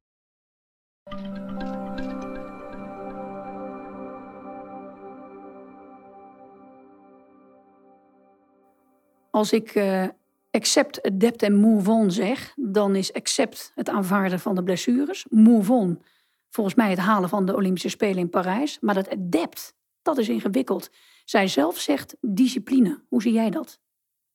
Als 9.31 9.53
ik 9.53 9.75
uh, 9.75 10.07
accept, 10.51 11.01
adapt 11.01 11.43
en 11.43 11.55
move 11.55 11.91
on 11.91 12.11
zeg, 12.11 12.53
dan 12.55 12.95
is 12.95 13.13
accept 13.13 13.71
het 13.75 13.89
aanvaarden 13.89 14.39
van 14.39 14.55
de 14.55 14.63
blessures. 14.63 15.25
Move 15.29 15.73
on 15.73 16.01
volgens 16.49 16.75
mij 16.75 16.89
het 16.89 16.99
halen 16.99 17.29
van 17.29 17.45
de 17.45 17.55
Olympische 17.55 17.89
Spelen 17.89 18.17
in 18.17 18.29
Parijs. 18.29 18.79
Maar 18.79 18.95
dat 18.95 19.09
adept, 19.09 19.75
dat 20.01 20.17
is 20.17 20.29
ingewikkeld. 20.29 20.91
Zij 21.25 21.47
zelf 21.47 21.77
zegt 21.77 22.17
discipline. 22.21 23.01
Hoe 23.07 23.21
zie 23.21 23.33
jij 23.33 23.49
dat? 23.49 23.79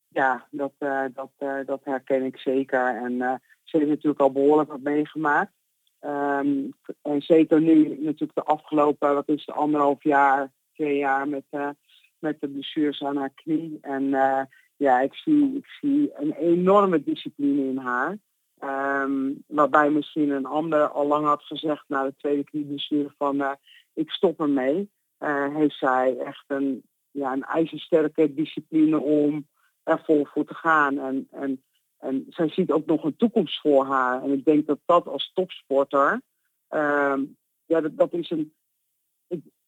Ja, 0.08 0.46
dat, 0.50 0.72
uh, 0.78 1.04
dat, 1.12 1.30
uh, 1.38 1.56
dat 1.66 1.80
herken 1.84 2.24
ik 2.24 2.38
zeker. 2.38 2.96
En 3.02 3.40
ze 3.62 3.76
heeft 3.76 3.88
natuurlijk 3.88 4.20
al 4.20 4.32
behoorlijk 4.32 4.70
wat 4.70 4.80
meegemaakt. 4.80 5.52
Um, 6.00 6.72
en 7.02 7.22
zeker 7.22 7.60
nu 7.60 7.88
natuurlijk 7.88 8.34
de 8.34 8.44
afgelopen, 8.44 9.14
wat 9.14 9.28
is 9.28 9.46
het, 9.46 9.54
anderhalf 9.54 10.02
jaar, 10.02 10.52
twee 10.72 10.96
jaar 10.96 11.28
met, 11.28 11.44
met 12.18 12.40
de 12.40 12.48
blessures 12.48 13.02
aan 13.02 13.16
haar 13.16 13.32
knie. 13.34 13.78
En 13.80 14.10
ja, 14.76 15.00
ik 15.00 15.14
zie, 15.14 15.56
ik 15.56 15.66
zie 15.66 16.10
een 16.14 16.32
enorme 16.32 17.02
discipline 17.02 17.68
in 17.68 17.76
haar. 17.76 18.18
Um, 18.60 19.44
waarbij 19.46 19.90
misschien 19.90 20.30
een 20.30 20.46
ander 20.46 20.88
al 20.88 21.06
lang 21.06 21.26
had 21.26 21.42
gezegd 21.42 21.84
na 21.88 22.02
de 22.02 22.14
tweede 22.16 22.44
knieblessure 22.44 23.14
van 23.18 23.40
uh, 23.40 23.52
ik 23.94 24.10
stop 24.10 24.40
ermee. 24.40 24.90
Uh, 25.20 25.56
heeft 25.56 25.78
zij 25.78 26.18
echt 26.18 26.44
een, 26.46 26.82
ja, 27.10 27.32
een 27.32 27.42
ijzersterke 27.42 28.34
discipline 28.34 29.00
om 29.00 29.46
er 29.82 30.02
vol 30.04 30.24
voor 30.24 30.44
te 30.44 30.54
gaan. 30.54 30.98
En, 30.98 31.28
en, 31.30 31.62
en 31.98 32.26
zij 32.28 32.48
ziet 32.48 32.70
ook 32.70 32.86
nog 32.86 33.04
een 33.04 33.16
toekomst 33.16 33.60
voor 33.60 33.84
haar. 33.84 34.22
En 34.22 34.32
ik 34.32 34.44
denk 34.44 34.66
dat 34.66 34.78
dat 34.84 35.06
als 35.06 35.30
topsporter, 35.34 36.20
um, 36.70 37.36
ja, 37.64 37.80
dat, 37.80 37.96
dat, 37.96 38.12
is 38.12 38.30
een, 38.30 38.52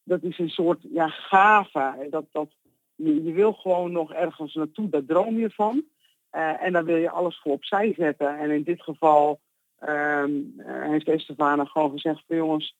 dat 0.02 0.22
is 0.22 0.38
een 0.38 0.50
soort 0.50 0.82
ja, 0.82 1.08
gave. 1.08 2.06
Dat, 2.10 2.24
dat, 2.32 2.48
je, 2.96 3.32
wil 3.32 3.52
gewoon 3.52 3.92
nog 3.92 4.12
ergens 4.12 4.54
naartoe, 4.54 4.88
daar 4.88 5.04
droom 5.04 5.38
je 5.38 5.50
van. 5.50 5.84
Uh, 6.32 6.62
en 6.62 6.72
dan 6.72 6.84
wil 6.84 6.96
je 6.96 7.10
alles 7.10 7.40
voor 7.42 7.52
opzij 7.52 7.94
zetten. 7.96 8.38
En 8.38 8.50
in 8.50 8.62
dit 8.62 8.82
geval 8.82 9.40
um, 9.88 10.54
heeft 10.66 11.08
Estefana 11.08 11.64
gewoon 11.64 11.90
gezegd 11.90 12.22
van 12.26 12.36
jongens, 12.36 12.76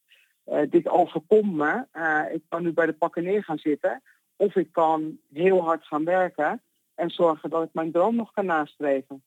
uh, 0.47 0.61
dit 0.71 0.89
overkomt 0.89 1.53
me. 1.53 1.87
ik 2.33 2.43
kan 2.49 2.63
nu 2.63 2.73
bij 2.73 2.87
de 2.87 2.93
pakken 2.93 3.25
neer 3.25 3.45
gaan 3.45 3.59
zitten. 3.59 4.03
Of 4.37 4.55
ik 4.55 4.73
kan 4.73 5.19
heel 5.33 5.63
hard 5.63 5.85
gaan 5.85 6.05
werken 6.05 6.63
en 6.95 7.11
zorgen 7.11 7.51
dat 7.51 7.63
ik 7.63 7.71
mijn 7.73 7.93
droom 7.93 8.17
nog 8.17 8.33
kan 8.33 8.47
nastreven. 8.47 9.23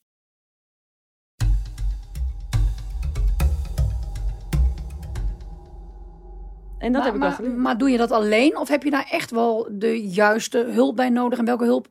En 6.80 6.92
dat 6.92 7.02
maar, 7.02 7.06
heb 7.06 7.14
ik 7.14 7.22
wel 7.22 7.32
geleerd. 7.32 7.58
Maar 7.58 7.78
doe 7.78 7.90
je 7.90 7.98
dat 7.98 8.12
alleen 8.12 8.58
of 8.58 8.68
heb 8.68 8.84
je 8.84 8.90
daar 8.90 9.08
echt 9.12 9.32
wel 9.32 9.70
de 9.72 10.10
juiste 10.10 10.58
hulp 10.58 10.96
bij 10.96 11.10
nodig? 11.10 11.40
En 11.40 11.46
welke 11.46 11.64
hulp 11.64 11.88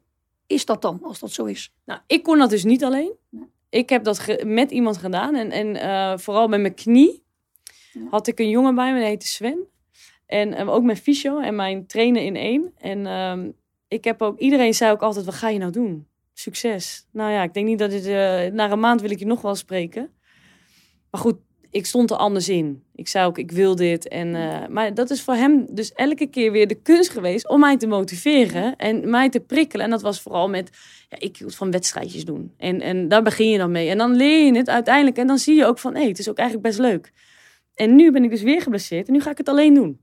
is 0.47 0.65
dat 0.65 0.83
dan, 0.83 0.99
als 1.03 1.19
dat 1.19 1.31
zo 1.31 1.45
is? 1.45 1.75
Nou, 1.85 2.01
ik 2.07 2.23
kon 2.23 2.39
dat 2.39 2.51
dus 2.51 2.65
niet 2.65 2.85
alleen. 2.85 3.13
Ik 3.69 3.89
heb 3.89 4.05
dat 4.05 4.45
met 4.45 4.71
iemand 4.71 4.97
gedaan. 4.97 5.35
En, 5.35 5.51
en 5.51 5.77
uh, 5.77 6.19
vooral 6.19 6.49
met 6.49 6.61
mijn 6.61 6.75
knie 6.75 7.23
had 8.11 8.27
ik 8.27 8.39
een 8.39 8.49
jongen 8.49 8.75
bij 8.75 8.93
me, 8.93 8.99
die 8.99 9.09
heette 9.09 9.29
Sven. 9.29 9.67
En 10.27 10.61
uh, 10.61 10.69
ook 10.69 10.83
mijn 10.83 10.97
fysio 10.97 11.39
en 11.39 11.57
mijn 11.57 11.87
trainer 11.87 12.23
in 12.23 12.37
één. 12.37 12.73
En 12.79 12.99
uh, 12.99 13.53
ik 13.89 14.05
heb 14.05 14.23
ook, 14.23 14.39
iedereen 14.39 14.75
zei 14.75 14.93
ook 14.93 15.03
altijd, 15.03 15.25
wat 15.25 15.35
ga 15.35 15.49
je 15.49 15.59
nou 15.59 15.73
doen? 15.73 16.07
Succes. 16.33 17.07
Nou 17.13 17.33
ja, 17.33 17.43
ik 17.43 17.55
denk 17.55 17.67
niet 17.67 17.79
dat 17.79 17.93
het, 17.93 18.07
uh, 18.07 18.13
na 18.55 18.71
een 18.71 18.81
maand 18.81 19.01
wil 19.01 19.11
ik 19.11 19.19
je 19.19 19.27
nog 19.27 19.41
wel 19.41 19.55
spreken. 19.55 20.11
Maar 21.11 21.21
goed, 21.21 21.37
ik 21.71 21.87
stond 21.87 22.11
er 22.11 22.17
anders 22.17 22.49
in. 22.49 22.83
Ik 22.95 23.09
zei 23.09 23.27
ook, 23.27 23.39
ik 23.39 23.51
wil 23.51 23.77
dit. 23.77 24.09
En, 24.09 24.29
uh, 24.29 24.67
maar 24.69 24.95
dat 24.95 25.11
is 25.11 25.23
voor 25.23 25.35
hem 25.35 25.67
dus 25.71 25.93
elke 25.93 26.27
keer 26.27 26.53
weer 26.53 26.67
de 26.67 26.83
kunst 26.83 27.11
geweest 27.11 27.49
om 27.49 27.61
mij 27.61 27.77
te 27.77 27.87
motiveren 27.87 28.77
en 28.77 29.11
mij 29.11 29.29
te 29.29 29.41
prikkelen. 29.41 29.85
En 29.85 29.91
dat 29.91 30.03
was 30.03 30.21
vooral 30.21 30.49
met, 30.49 30.71
ja, 31.09 31.19
ik 31.21 31.37
hield 31.37 31.55
van 31.55 31.71
wedstrijdjes 31.71 32.25
doen. 32.25 32.53
En, 32.57 32.81
en 32.81 33.09
daar 33.09 33.23
begin 33.23 33.51
je 33.51 33.59
dan 33.59 33.71
mee. 33.71 33.89
En 33.89 33.99
dan 33.99 34.17
leer 34.17 34.45
je 34.45 34.57
het 34.57 34.69
uiteindelijk. 34.69 35.17
En 35.17 35.27
dan 35.27 35.39
zie 35.39 35.55
je 35.55 35.65
ook 35.65 35.79
van, 35.79 35.95
hé, 35.95 36.09
het 36.09 36.19
is 36.19 36.29
ook 36.29 36.39
eigenlijk 36.39 36.69
best 36.69 36.79
leuk. 36.79 37.13
En 37.75 37.95
nu 37.95 38.11
ben 38.11 38.25
ik 38.25 38.31
dus 38.31 38.43
weer 38.43 38.63
geblesseerd 38.63 39.07
en 39.07 39.13
nu 39.13 39.21
ga 39.21 39.31
ik 39.31 39.39
het 39.39 39.49
alleen 39.49 39.75
doen. 39.75 40.01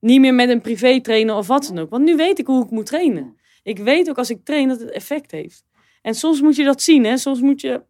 Niet 0.00 0.20
meer 0.20 0.34
met 0.34 0.48
een 0.48 0.60
privé 0.60 1.00
trainer 1.00 1.34
of 1.34 1.46
wat 1.46 1.66
dan 1.66 1.78
ook. 1.78 1.90
Want 1.90 2.04
nu 2.04 2.16
weet 2.16 2.38
ik 2.38 2.46
hoe 2.46 2.64
ik 2.64 2.70
moet 2.70 2.86
trainen. 2.86 3.36
Ik 3.62 3.78
weet 3.78 4.08
ook 4.10 4.18
als 4.18 4.30
ik 4.30 4.44
train 4.44 4.68
dat 4.68 4.80
het 4.80 4.90
effect 4.90 5.30
heeft. 5.30 5.64
En 6.02 6.14
soms 6.14 6.40
moet 6.40 6.56
je 6.56 6.64
dat 6.64 6.82
zien, 6.82 7.04
hè. 7.04 7.16
Soms 7.16 7.40
moet 7.40 7.60
je 7.60 7.82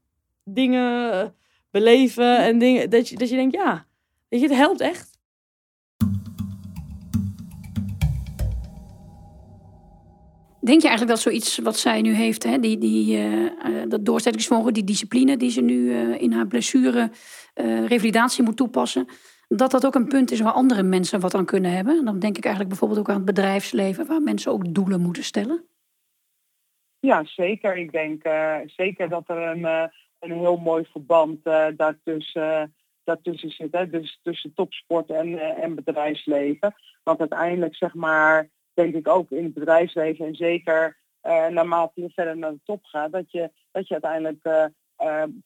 dingen 0.45 1.35
beleven 1.75 2.39
en 2.39 2.59
dingen. 2.59 2.91
Dat 2.91 3.09
je, 3.09 3.17
dat 3.17 3.29
je 3.29 3.37
denkt, 3.37 3.55
ja, 3.55 3.87
weet 4.29 4.41
je, 4.41 4.47
het 4.47 4.57
helpt 4.57 4.81
echt. 4.81 5.13
Denk 10.61 10.81
je 10.81 10.89
eigenlijk 10.89 11.17
dat 11.17 11.21
zoiets 11.21 11.59
wat 11.59 11.79
zij 11.79 12.01
nu 12.01 12.13
heeft, 12.13 12.43
hè, 12.45 12.59
die, 12.59 12.79
die, 12.79 13.17
uh, 13.17 13.51
dat 13.89 14.05
doorzettingsvermogen, 14.05 14.73
die 14.73 14.85
discipline 14.85 15.37
die 15.37 15.51
ze 15.51 15.61
nu 15.61 15.75
uh, 15.75 16.21
in 16.21 16.33
haar 16.33 16.47
blessure 16.47 17.11
revalidatie 17.87 18.45
moet 18.45 18.57
toepassen, 18.57 19.07
dat 19.49 19.71
dat 19.71 19.87
ook 19.87 19.95
een 19.95 20.09
punt 20.09 20.31
is 20.31 20.41
waar 20.41 20.53
andere 20.53 20.83
mensen 20.83 21.21
wat 21.21 21.35
aan 21.35 21.45
kunnen 21.45 21.71
hebben? 21.71 22.05
Dan 22.05 22.19
denk 22.19 22.37
ik 22.37 22.45
eigenlijk 22.45 22.69
bijvoorbeeld 22.69 23.01
ook 23.01 23.09
aan 23.09 23.23
het 23.23 23.35
bedrijfsleven, 23.35 24.07
waar 24.07 24.23
mensen 24.23 24.53
ook 24.53 24.75
doelen 24.75 25.01
moeten 25.01 25.25
stellen. 25.25 25.65
Ja, 27.01 27.25
zeker. 27.25 27.77
Ik 27.77 27.93
denk 27.93 28.23
zeker 28.67 29.09
dat 29.09 29.29
er 29.29 29.37
een 29.37 29.91
een 30.31 30.39
heel 30.39 30.57
mooi 30.57 30.85
verband 30.85 31.47
uh, 31.47 31.67
daartussen, 31.77 32.75
daartussen 33.05 33.51
zit. 33.51 33.73
Hè? 33.73 33.91
Dus 33.91 34.19
tussen 34.23 34.55
topsport 34.55 35.11
en, 35.11 35.29
uh, 35.29 35.63
en 35.63 35.75
bedrijfsleven. 35.75 36.75
Want 37.03 37.21
uiteindelijk 37.21 37.77
zeg 37.77 37.95
maar, 37.95 38.49
denk 38.75 38.95
ik 38.95 39.09
ook 39.09 39.31
in 39.31 39.45
het 39.45 39.55
bedrijfsleven 39.55 40.27
en 40.27 40.35
zeker 40.35 40.97
uh, 41.23 41.47
naarmate 41.47 42.01
je 42.01 42.11
verder 42.11 42.37
naar 42.37 42.53
de 42.53 42.61
top 42.65 42.85
gaat, 42.85 43.13
dat 43.13 43.31
je, 43.31 43.51
dat 43.73 43.89
je 43.89 44.01
uiteindelijk 44.01 44.73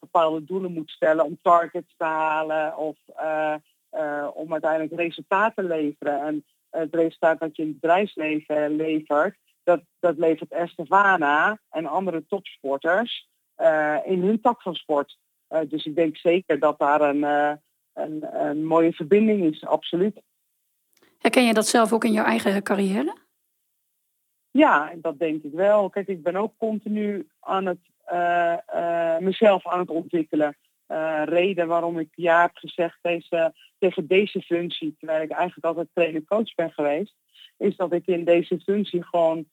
bepaalde 0.01 0.45
doelen 0.45 0.73
moet 0.73 0.91
stellen 0.91 1.25
om 1.25 1.39
targets 1.43 1.95
te 1.97 2.05
halen 2.05 2.77
of 2.77 2.97
om 4.35 4.53
uiteindelijk 4.53 4.93
resultaten 5.01 5.55
te 5.55 5.75
leveren. 5.75 6.23
En 6.23 6.45
het 6.71 6.95
resultaat 6.95 7.41
dat 7.41 7.57
je 7.57 7.63
in 7.63 7.69
het 7.69 7.81
bedrijfsleven 7.81 8.77
levert, 8.77 9.37
dat, 9.65 9.81
dat 10.01 10.19
levert 10.19 10.53
Estefana 10.53 11.59
en 11.71 11.87
andere 11.87 12.27
topsporters 12.27 13.29
in 14.05 14.23
hun 14.23 14.41
tak 14.41 14.63
van 14.63 14.75
sport. 14.75 15.19
Uh, 15.51 15.61
dus 15.69 15.87
ik 15.87 15.95
denk 15.95 16.17
zeker 16.17 16.59
dat 16.59 16.79
daar 16.79 17.01
een, 17.01 17.17
uh, 17.17 17.53
een, 17.93 18.47
een 18.49 18.65
mooie 18.65 18.93
verbinding 18.93 19.55
is, 19.55 19.67
absoluut. 19.67 20.21
Herken 21.19 21.45
je 21.45 21.55
dat 21.55 21.67
zelf 21.67 21.93
ook 21.93 22.05
in 22.05 22.13
jouw 22.13 22.25
eigen 22.25 22.63
carrière? 22.63 23.17
Ja, 24.51 24.93
dat 24.97 25.19
denk 25.19 25.43
ik 25.43 25.53
wel. 25.53 25.91
Kijk, 25.91 26.09
ik 26.09 26.23
ben 26.23 26.37
ook 26.37 26.53
continu 26.57 27.29
aan 27.41 27.67
het 27.67 27.79
uh, 28.13 28.57
uh, 28.75 29.19
mezelf 29.19 29.67
aan 29.67 29.79
het 29.79 29.91
ontwikkelen. 29.91 30.57
Uh, 30.89 31.23
reden 31.25 31.67
waarom 31.67 31.99
ik 31.99 32.09
ja 32.15 32.41
heb 32.41 32.57
gezegd 32.57 32.99
deze, 33.03 33.55
tegen 33.79 34.07
deze 34.07 34.41
functie, 34.41 34.97
terwijl 34.99 35.23
ik 35.23 35.31
eigenlijk 35.31 35.67
altijd 35.67 35.89
trainer-coach 35.95 36.55
ben 36.55 36.73
geweest, 36.73 37.15
is 37.57 37.77
dat 37.77 37.93
ik 37.93 38.07
in 38.07 38.25
deze 38.25 38.61
functie 38.61 39.05
gewoon 39.05 39.47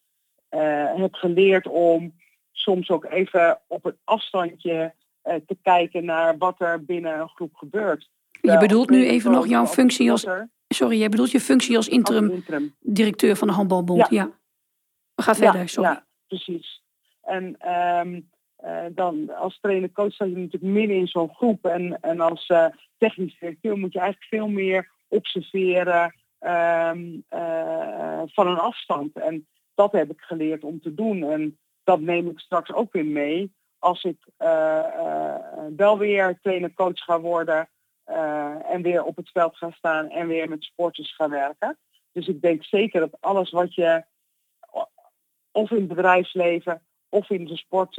heb 0.96 1.14
geleerd 1.14 1.68
om 1.68 2.14
soms 2.58 2.90
ook 2.90 3.06
even 3.06 3.60
op 3.68 3.86
een 3.86 3.98
afstandje 4.04 4.94
te 5.24 5.58
kijken 5.62 6.06
naar 6.06 6.38
wat 6.38 6.62
er 6.62 6.86
binnen 6.86 7.20
een 7.20 7.30
groep 7.30 7.56
gebeurt. 7.56 8.10
Je 8.42 8.58
bedoelt 8.58 8.90
nu 8.90 9.06
even 9.06 9.32
nog 9.32 9.48
jouw 9.48 9.66
functie 9.66 10.12
als. 10.12 10.28
Sorry, 10.68 11.00
jij 11.00 11.10
bedoelt 11.10 11.32
je 11.32 11.40
functie 11.40 11.76
als 11.76 11.88
interim, 11.88 12.44
directeur 12.80 13.36
van 13.36 13.48
de 13.48 13.54
handbalbond. 13.54 14.00
Ja. 14.00 14.08
ja. 14.10 14.32
We 15.16 15.24
gaan 15.24 15.36
verder, 15.36 15.70
sorry. 15.70 15.90
Ja, 15.90 16.06
precies. 16.28 16.84
En 17.22 17.72
um, 17.72 18.30
uh, 18.64 18.86
dan 18.92 19.36
als 19.36 19.60
trainer-coach 19.60 20.14
sta 20.14 20.26
je 20.26 20.36
natuurlijk 20.36 20.74
midden 20.74 20.98
in 20.98 21.08
zo'n 21.08 21.34
groep. 21.34 21.66
En, 21.66 22.00
en 22.02 22.20
als 22.20 22.50
uh, 22.50 22.66
technisch 22.98 23.40
directeur 23.40 23.78
moet 23.78 23.94
je 23.94 24.00
eigenlijk 24.00 24.30
veel 24.30 24.48
meer 24.48 24.92
observeren 25.08 26.16
um, 26.40 27.24
uh, 27.34 28.22
van 28.26 28.48
een 28.48 28.58
afstand. 28.58 29.16
En 29.16 29.48
dat 29.76 29.92
heb 29.92 30.12
ik 30.12 30.22
geleerd 30.22 30.64
om 30.64 30.82
te 30.82 30.94
doen. 30.94 31.24
En 31.24 31.58
dat 31.86 32.00
neem 32.00 32.30
ik 32.30 32.40
straks 32.40 32.74
ook 32.74 32.94
weer 32.94 33.06
mee 33.06 33.54
als 33.80 34.04
ik 34.04 34.18
wel 35.76 35.98
weer 35.98 36.40
trainer-coach 36.42 37.00
ga 37.00 37.20
worden. 37.20 37.70
en 38.70 38.82
weer 38.82 39.04
op 39.04 39.16
het 39.16 39.30
veld 39.30 39.58
ga 39.58 39.72
staan 39.72 40.10
en 40.10 40.28
weer 40.28 40.50
met 40.50 40.64
sporters 40.64 41.16
ga 41.16 41.30
werken. 41.30 41.78
Dus 42.12 42.28
ik 42.28 42.42
denk 42.42 42.64
zeker 42.64 43.00
dat 43.00 43.22
alles 43.22 43.52
wat 43.52 43.76
je 43.76 44.04
of 45.52 45.72
in 45.72 45.78
het 45.78 45.88
bedrijfsleven 45.88 46.82
of 47.10 47.30
in 47.30 47.46
de 47.46 47.58
sport 47.58 47.98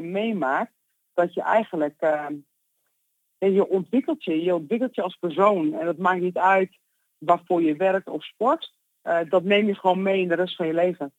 meemaakt, 0.00 0.72
dat 1.14 1.34
je 1.34 1.42
eigenlijk 1.42 2.00
je 3.38 3.68
ontwikkelt 3.68 4.24
je, 4.24 4.42
je 4.42 4.54
ontwikkelt 4.54 4.94
je 4.94 5.02
als 5.02 5.16
persoon. 5.16 5.74
En 5.74 5.86
dat 5.86 5.98
maakt 5.98 6.20
niet 6.20 6.38
uit 6.38 6.78
waarvoor 7.18 7.62
je 7.62 7.76
werkt 7.76 8.08
of 8.08 8.24
sport. 8.24 8.72
dat 9.28 9.42
neem 9.42 9.66
je 9.66 9.74
gewoon 9.74 10.02
mee 10.02 10.20
in 10.20 10.28
de 10.28 10.34
rest 10.34 10.56
van 10.56 10.66
je 10.66 10.74
leven. 10.74 11.12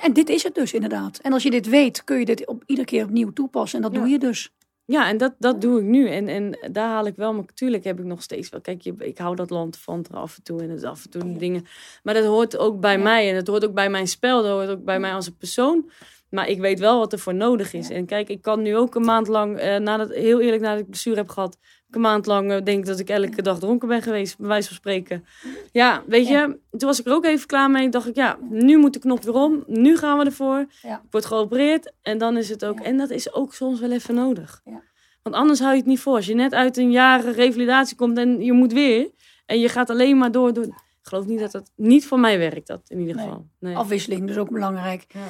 En, 0.00 0.12
dit 0.12 0.28
is 0.28 0.42
het 0.42 0.54
dus 0.54 0.72
inderdaad. 0.72 1.18
En 1.18 1.32
als 1.32 1.42
je 1.42 1.50
dit 1.50 1.68
weet, 1.68 2.04
kun 2.04 2.18
je 2.18 2.24
dit 2.24 2.46
op 2.46 2.62
iedere 2.66 2.86
keer 2.86 3.04
opnieuw 3.04 3.32
toepassen. 3.32 3.76
En 3.78 3.84
dat 3.84 3.92
ja. 3.94 3.98
doe 3.98 4.08
je 4.08 4.18
dus. 4.18 4.52
Ja, 4.84 5.08
en 5.08 5.16
dat, 5.16 5.34
dat 5.38 5.60
doe 5.60 5.80
ik 5.80 5.86
nu. 5.86 6.08
En, 6.08 6.28
en 6.28 6.58
daar 6.72 6.88
haal 6.88 7.06
ik 7.06 7.16
wel, 7.16 7.32
maar 7.32 7.44
natuurlijk 7.46 7.84
heb 7.84 7.98
ik 7.98 8.04
nog 8.04 8.22
steeds 8.22 8.48
wel. 8.48 8.60
Kijk, 8.60 8.84
ik 8.84 9.18
hou 9.18 9.36
dat 9.36 9.50
land 9.50 9.78
van 9.78 10.04
er 10.10 10.16
af 10.16 10.36
en 10.36 10.42
toe 10.42 10.62
en 10.62 10.70
het 10.70 10.84
af 10.84 11.04
en 11.04 11.10
toe 11.10 11.36
dingen. 11.36 11.66
Maar 12.02 12.14
dat 12.14 12.24
hoort 12.24 12.56
ook 12.56 12.80
bij 12.80 12.98
mij 12.98 13.30
en 13.30 13.36
het 13.36 13.46
hoort 13.46 13.64
ook 13.64 13.74
bij 13.74 13.90
mijn 13.90 14.08
spel. 14.08 14.42
Dat 14.42 14.50
hoort 14.50 14.68
ook 14.68 14.84
bij 14.84 15.00
mij 15.00 15.12
als 15.12 15.26
een 15.26 15.36
persoon. 15.36 15.90
Maar 16.32 16.48
ik 16.48 16.60
weet 16.60 16.78
wel 16.78 16.98
wat 16.98 17.12
er 17.12 17.18
voor 17.18 17.34
nodig 17.34 17.72
is. 17.72 17.90
En 17.90 18.06
kijk, 18.06 18.28
ik 18.28 18.42
kan 18.42 18.62
nu 18.62 18.76
ook 18.76 18.94
een 18.94 19.04
maand 19.04 19.28
lang, 19.28 19.58
eh, 19.58 19.76
nadat, 19.76 20.10
heel 20.10 20.40
eerlijk 20.40 20.62
nadat 20.62 20.80
ik 20.80 20.90
blessure 20.90 21.16
heb 21.16 21.28
gehad, 21.28 21.58
een 21.94 22.00
maand 22.00 22.26
lang 22.26 22.52
uh, 22.52 22.62
denk 22.64 22.86
dat 22.86 22.98
ik 22.98 23.08
elke 23.08 23.42
dag 23.42 23.58
dronken 23.58 23.88
ben 23.88 24.02
geweest, 24.02 24.38
bij 24.38 24.48
wijze 24.48 24.68
van 24.68 24.76
spreken. 24.76 25.24
Ja, 25.72 26.02
weet 26.06 26.28
je, 26.28 26.58
toen 26.70 26.88
was 26.88 27.00
ik 27.00 27.06
er 27.06 27.12
ook 27.12 27.24
even 27.24 27.46
klaar 27.46 27.70
mee. 27.70 27.88
Dacht 27.88 28.08
ik, 28.08 28.14
ja, 28.14 28.38
nu 28.50 28.78
moet 28.78 28.92
de 28.92 28.98
knop 28.98 29.22
weer 29.22 29.34
om. 29.34 29.64
Nu 29.66 29.96
gaan 29.96 30.18
we 30.18 30.24
ervoor. 30.24 30.66
Ja. 30.82 30.94
Ik 30.94 31.10
word 31.10 31.24
geopereerd 31.24 31.92
en 32.02 32.18
dan 32.18 32.36
is 32.36 32.48
het 32.48 32.64
ook. 32.64 32.80
En 32.80 32.96
dat 32.96 33.10
is 33.10 33.32
ook 33.32 33.54
soms 33.54 33.80
wel 33.80 33.90
even 33.90 34.14
nodig. 34.14 34.60
Ja. 34.64 34.82
Want 35.22 35.36
anders 35.36 35.60
hou 35.60 35.72
je 35.72 35.78
het 35.78 35.86
niet 35.86 36.00
voor. 36.00 36.14
Als 36.14 36.26
je 36.26 36.34
net 36.34 36.54
uit 36.54 36.76
een 36.76 36.90
jaar 36.90 37.24
revalidatie 37.24 37.96
komt 37.96 38.18
en 38.18 38.40
je 38.40 38.52
moet 38.52 38.72
weer. 38.72 39.10
En 39.46 39.60
je 39.60 39.68
gaat 39.68 39.90
alleen 39.90 40.18
maar 40.18 40.32
door. 40.32 40.52
door. 40.52 40.64
Ik 40.64 41.08
geloof 41.08 41.26
niet 41.26 41.38
dat 41.38 41.52
dat 41.52 41.70
niet 41.76 42.06
voor 42.06 42.20
mij 42.20 42.38
werkt, 42.38 42.66
dat 42.66 42.80
in 42.86 43.00
ieder 43.00 43.14
geval. 43.14 43.46
Nee. 43.58 43.76
Afwisseling, 43.76 44.26
dus 44.26 44.36
ook 44.36 44.50
belangrijk. 44.50 45.04
Ja. 45.08 45.20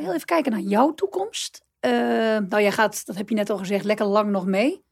Heel 0.00 0.14
even 0.14 0.26
kijken 0.26 0.52
naar 0.52 0.60
jouw 0.60 0.94
toekomst. 0.94 1.64
Uh, 1.80 1.92
nou, 2.48 2.62
jij 2.62 2.72
gaat, 2.72 3.06
dat 3.06 3.16
heb 3.16 3.28
je 3.28 3.34
net 3.34 3.50
al 3.50 3.58
gezegd, 3.58 3.84
lekker 3.84 4.06
lang 4.06 4.30
nog 4.30 4.46
mee. 4.46 4.84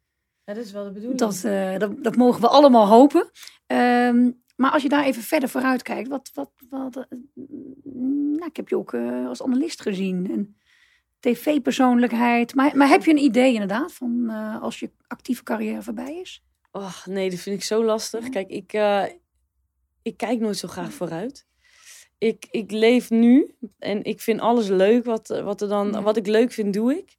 Ja, 0.44 0.54
dat 0.54 0.64
is 0.64 0.72
wel 0.72 0.84
de 0.84 0.90
bedoeling. 0.90 1.18
Dat, 1.18 1.42
uh, 1.44 1.78
dat, 1.78 2.04
dat, 2.04 2.16
mogen 2.16 2.40
we 2.40 2.48
allemaal 2.48 2.86
hopen. 2.86 3.30
Uh, 3.66 4.32
maar 4.56 4.70
als 4.70 4.82
je 4.82 4.88
daar 4.88 5.04
even 5.04 5.22
verder 5.22 5.48
vooruit 5.48 5.82
kijkt, 5.82 6.08
wat, 6.08 6.30
wat, 6.34 6.50
wat 6.68 6.96
uh, 6.96 7.18
nou, 8.32 8.46
ik 8.46 8.56
heb 8.56 8.68
je 8.68 8.76
ook 8.76 8.94
als 9.26 9.42
analist 9.42 9.82
gezien. 9.82 10.30
En 10.30 10.54
tv-persoonlijkheid. 11.20 12.54
Maar, 12.54 12.76
maar 12.76 12.88
heb 12.88 13.04
je 13.04 13.10
een 13.10 13.22
idee 13.22 13.52
inderdaad 13.52 13.92
van 13.92 14.24
uh, 14.26 14.62
als 14.62 14.80
je 14.80 14.90
actieve 15.06 15.42
carrière 15.42 15.82
voorbij 15.82 16.20
is? 16.20 16.44
Och, 16.70 17.06
nee, 17.06 17.30
dat 17.30 17.38
vind 17.38 17.56
ik 17.56 17.64
zo 17.64 17.84
lastig. 17.84 18.28
Kijk, 18.28 18.48
ik, 18.48 18.72
uh, 18.72 19.04
ik 20.02 20.16
kijk 20.16 20.40
nooit 20.40 20.56
zo 20.56 20.68
graag 20.68 20.92
vooruit. 20.92 21.46
Ik, 22.18 22.46
ik 22.50 22.70
leef 22.70 23.10
nu 23.10 23.54
en 23.78 24.04
ik 24.04 24.20
vind 24.20 24.40
alles 24.40 24.68
leuk. 24.68 25.04
Wat, 25.04 25.28
wat, 25.28 25.60
er 25.60 25.68
dan, 25.68 26.02
wat 26.02 26.16
ik 26.16 26.26
leuk 26.26 26.52
vind, 26.52 26.74
doe 26.74 26.96
ik. 26.96 27.16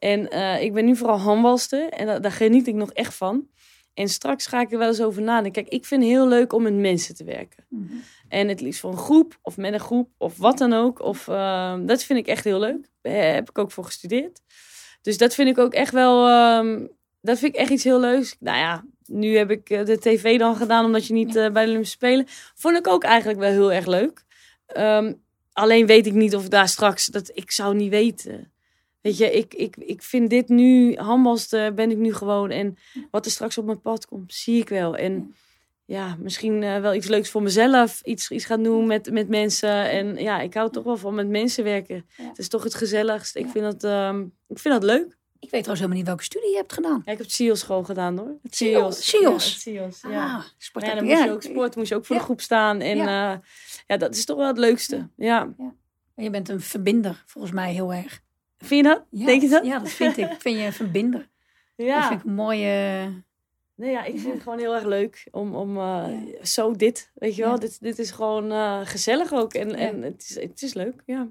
En 0.00 0.34
uh, 0.34 0.62
ik 0.62 0.72
ben 0.72 0.84
nu 0.84 0.96
vooral 0.96 1.18
handbalster 1.18 1.88
en 1.88 2.06
da 2.06 2.18
daar 2.18 2.32
geniet 2.32 2.66
ik 2.66 2.74
nog 2.74 2.92
echt 2.92 3.14
van. 3.14 3.48
En 3.94 4.08
straks 4.08 4.46
ga 4.46 4.60
ik 4.60 4.72
er 4.72 4.78
wel 4.78 4.88
eens 4.88 5.00
over 5.00 5.22
nadenken. 5.22 5.62
Kijk, 5.62 5.74
ik 5.74 5.84
vind 5.84 6.02
het 6.02 6.10
heel 6.10 6.28
leuk 6.28 6.52
om 6.52 6.62
met 6.62 6.74
mensen 6.74 7.14
te 7.14 7.24
werken. 7.24 7.64
Mm 7.68 7.86
-hmm. 7.88 8.02
En 8.28 8.48
het 8.48 8.60
liefst 8.60 8.80
voor 8.80 8.90
een 8.90 8.96
groep 8.96 9.38
of 9.42 9.56
met 9.56 9.72
een 9.72 9.80
groep 9.80 10.10
of 10.18 10.36
wat 10.36 10.58
dan 10.58 10.72
ook. 10.72 11.02
Of, 11.02 11.26
uh, 11.26 11.74
dat 11.80 12.02
vind 12.02 12.18
ik 12.18 12.26
echt 12.26 12.44
heel 12.44 12.58
leuk. 12.58 12.88
Daar 13.02 13.34
heb 13.34 13.48
ik 13.48 13.58
ook 13.58 13.70
voor 13.70 13.84
gestudeerd. 13.84 14.40
Dus 15.02 15.18
dat 15.18 15.34
vind 15.34 15.48
ik 15.48 15.58
ook 15.58 15.74
echt 15.74 15.92
wel. 15.92 16.28
Um, 16.58 16.90
dat 17.20 17.38
vind 17.38 17.54
ik 17.54 17.60
echt 17.60 17.70
iets 17.70 17.84
heel 17.84 18.00
leuks. 18.00 18.36
Nou 18.38 18.58
ja, 18.58 18.84
nu 19.06 19.36
heb 19.36 19.50
ik 19.50 19.68
de 19.68 19.98
tv 19.98 20.38
dan 20.38 20.56
gedaan 20.56 20.84
omdat 20.84 21.06
je 21.06 21.12
niet 21.12 21.36
uh, 21.36 21.50
bij 21.50 21.62
de 21.64 21.68
Olympische 21.68 21.96
Spelen. 21.96 22.26
Vond 22.54 22.76
ik 22.76 22.86
ook 22.86 23.04
eigenlijk 23.04 23.38
wel 23.38 23.50
heel 23.50 23.72
erg 23.72 23.86
leuk. 23.86 24.24
Um, 24.76 25.22
alleen 25.52 25.86
weet 25.86 26.06
ik 26.06 26.12
niet 26.12 26.36
of 26.36 26.48
daar 26.48 26.68
straks. 26.68 27.06
Dat, 27.06 27.30
ik 27.34 27.50
zou 27.50 27.74
niet 27.74 27.90
weten. 27.90 28.49
Weet 29.00 29.16
je, 29.16 29.32
ik, 29.32 29.54
ik, 29.54 29.76
ik 29.76 30.02
vind 30.02 30.30
dit 30.30 30.48
nu, 30.48 30.96
handbalster 30.96 31.74
ben 31.74 31.90
ik 31.90 31.96
nu 31.96 32.14
gewoon. 32.14 32.50
En 32.50 32.76
wat 33.10 33.24
er 33.24 33.30
straks 33.30 33.58
op 33.58 33.64
mijn 33.64 33.80
pad 33.80 34.06
komt, 34.06 34.34
zie 34.34 34.60
ik 34.60 34.68
wel. 34.68 34.96
En 34.96 35.34
ja, 35.84 36.16
misschien 36.18 36.62
uh, 36.62 36.80
wel 36.80 36.94
iets 36.94 37.08
leuks 37.08 37.30
voor 37.30 37.42
mezelf. 37.42 38.00
Iets, 38.02 38.30
iets 38.30 38.44
gaan 38.44 38.62
doen 38.62 38.86
met, 38.86 39.10
met 39.10 39.28
mensen. 39.28 39.90
En 39.90 40.16
ja, 40.16 40.40
ik 40.40 40.54
hou 40.54 40.70
toch 40.70 40.84
wel 40.84 40.96
van 40.96 41.14
met 41.14 41.28
mensen 41.28 41.64
werken. 41.64 42.06
Ja. 42.16 42.28
Het 42.28 42.38
is 42.38 42.48
toch 42.48 42.62
het 42.62 42.74
gezelligst. 42.74 43.36
Ik, 43.36 43.46
vind 43.48 43.64
dat, 43.64 43.84
um, 43.84 44.32
ik 44.48 44.58
vind 44.58 44.74
dat 44.74 44.82
leuk. 44.82 45.18
Ik 45.38 45.50
weet 45.50 45.62
trouwens 45.62 45.80
helemaal 45.80 45.96
niet 45.96 46.06
welke 46.06 46.22
studie 46.22 46.50
je 46.50 46.56
hebt 46.56 46.72
gedaan. 46.72 47.02
Ja, 47.04 47.12
ik 47.12 47.18
heb 47.18 47.26
het 47.26 47.32
SEALS 47.32 47.60
school 47.60 47.82
gedaan 47.82 48.18
hoor. 48.18 48.38
Het 48.42 48.56
SEALS? 48.56 49.08
SEALS? 49.08 49.62
Ja, 49.64 49.82
het 49.82 49.98
ja. 50.08 50.36
Ah, 50.36 50.44
sport 50.58 50.86
ja, 50.86 50.94
dan 50.94 51.04
moest 51.04 51.24
je 51.24 51.30
ook 51.30 51.42
sport, 51.42 51.76
moest 51.76 51.88
je 51.88 51.94
ook 51.94 52.06
voor 52.06 52.16
de 52.16 52.22
groep 52.22 52.40
staan. 52.40 52.80
En 52.80 52.96
ja. 52.96 53.32
Uh, 53.32 53.38
ja, 53.86 53.96
dat 53.96 54.14
is 54.14 54.24
toch 54.24 54.36
wel 54.36 54.46
het 54.46 54.58
leukste. 54.58 55.08
Ja. 55.16 55.54
ja. 55.58 55.74
Je 56.14 56.30
bent 56.30 56.48
een 56.48 56.60
verbinder, 56.60 57.22
volgens 57.26 57.54
mij 57.54 57.72
heel 57.72 57.92
erg. 57.92 58.22
Vind 58.60 58.86
je 58.86 58.92
dat? 58.92 59.26
Denk 59.26 59.42
je 59.42 59.48
dat? 59.48 59.64
Ja, 59.64 59.78
dat 59.78 59.90
vind 59.90 60.16
ik. 60.16 60.34
vind 60.38 60.58
je 60.58 60.64
een 60.64 60.72
verbinder. 60.72 61.28
Ja. 61.76 61.98
Dat 61.98 62.08
vind 62.08 62.20
ik 62.20 62.26
een 62.26 62.34
mooie... 62.34 63.08
Nee, 63.74 63.90
ja, 63.90 64.04
ik 64.04 64.18
vind 64.18 64.32
het 64.32 64.42
gewoon 64.42 64.58
heel 64.58 64.74
erg 64.74 64.84
leuk 64.84 65.28
om, 65.30 65.54
om 65.54 65.76
uh, 65.76 65.82
ja. 65.82 66.44
zo 66.44 66.72
dit, 66.72 67.10
weet 67.14 67.36
je 67.36 67.42
wel. 67.42 67.50
Ja. 67.50 67.58
Dit, 67.58 67.80
dit 67.80 67.98
is 67.98 68.10
gewoon 68.10 68.52
uh, 68.52 68.80
gezellig 68.84 69.32
ook 69.32 69.54
en, 69.54 69.68
ja. 69.68 69.76
en 69.76 70.02
het, 70.02 70.26
is, 70.28 70.42
het 70.42 70.62
is 70.62 70.74
leuk, 70.74 71.02
ja. 71.06 71.28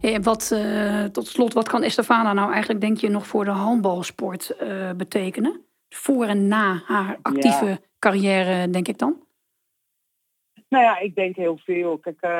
Hey, 0.00 0.20
wat, 0.20 0.50
uh, 0.52 1.04
tot 1.04 1.26
slot, 1.26 1.52
wat 1.52 1.68
kan 1.68 1.82
Estefana 1.82 2.32
nou 2.32 2.50
eigenlijk, 2.52 2.80
denk 2.80 2.98
je, 2.98 3.08
nog 3.08 3.26
voor 3.26 3.44
de 3.44 3.50
handbalsport 3.50 4.56
betekenen? 4.96 5.60
Voor 5.88 6.26
en 6.26 6.48
na 6.48 6.82
haar 6.86 7.18
actieve 7.22 7.80
carrière, 7.98 8.70
denk 8.70 8.88
ik 8.88 8.98
dan? 8.98 9.16
Nou 10.70 10.84
ja, 10.84 10.98
ik 10.98 11.14
denk 11.14 11.36
heel 11.36 11.56
veel. 11.56 11.98
Kijk, 11.98 12.22
um, 12.22 12.30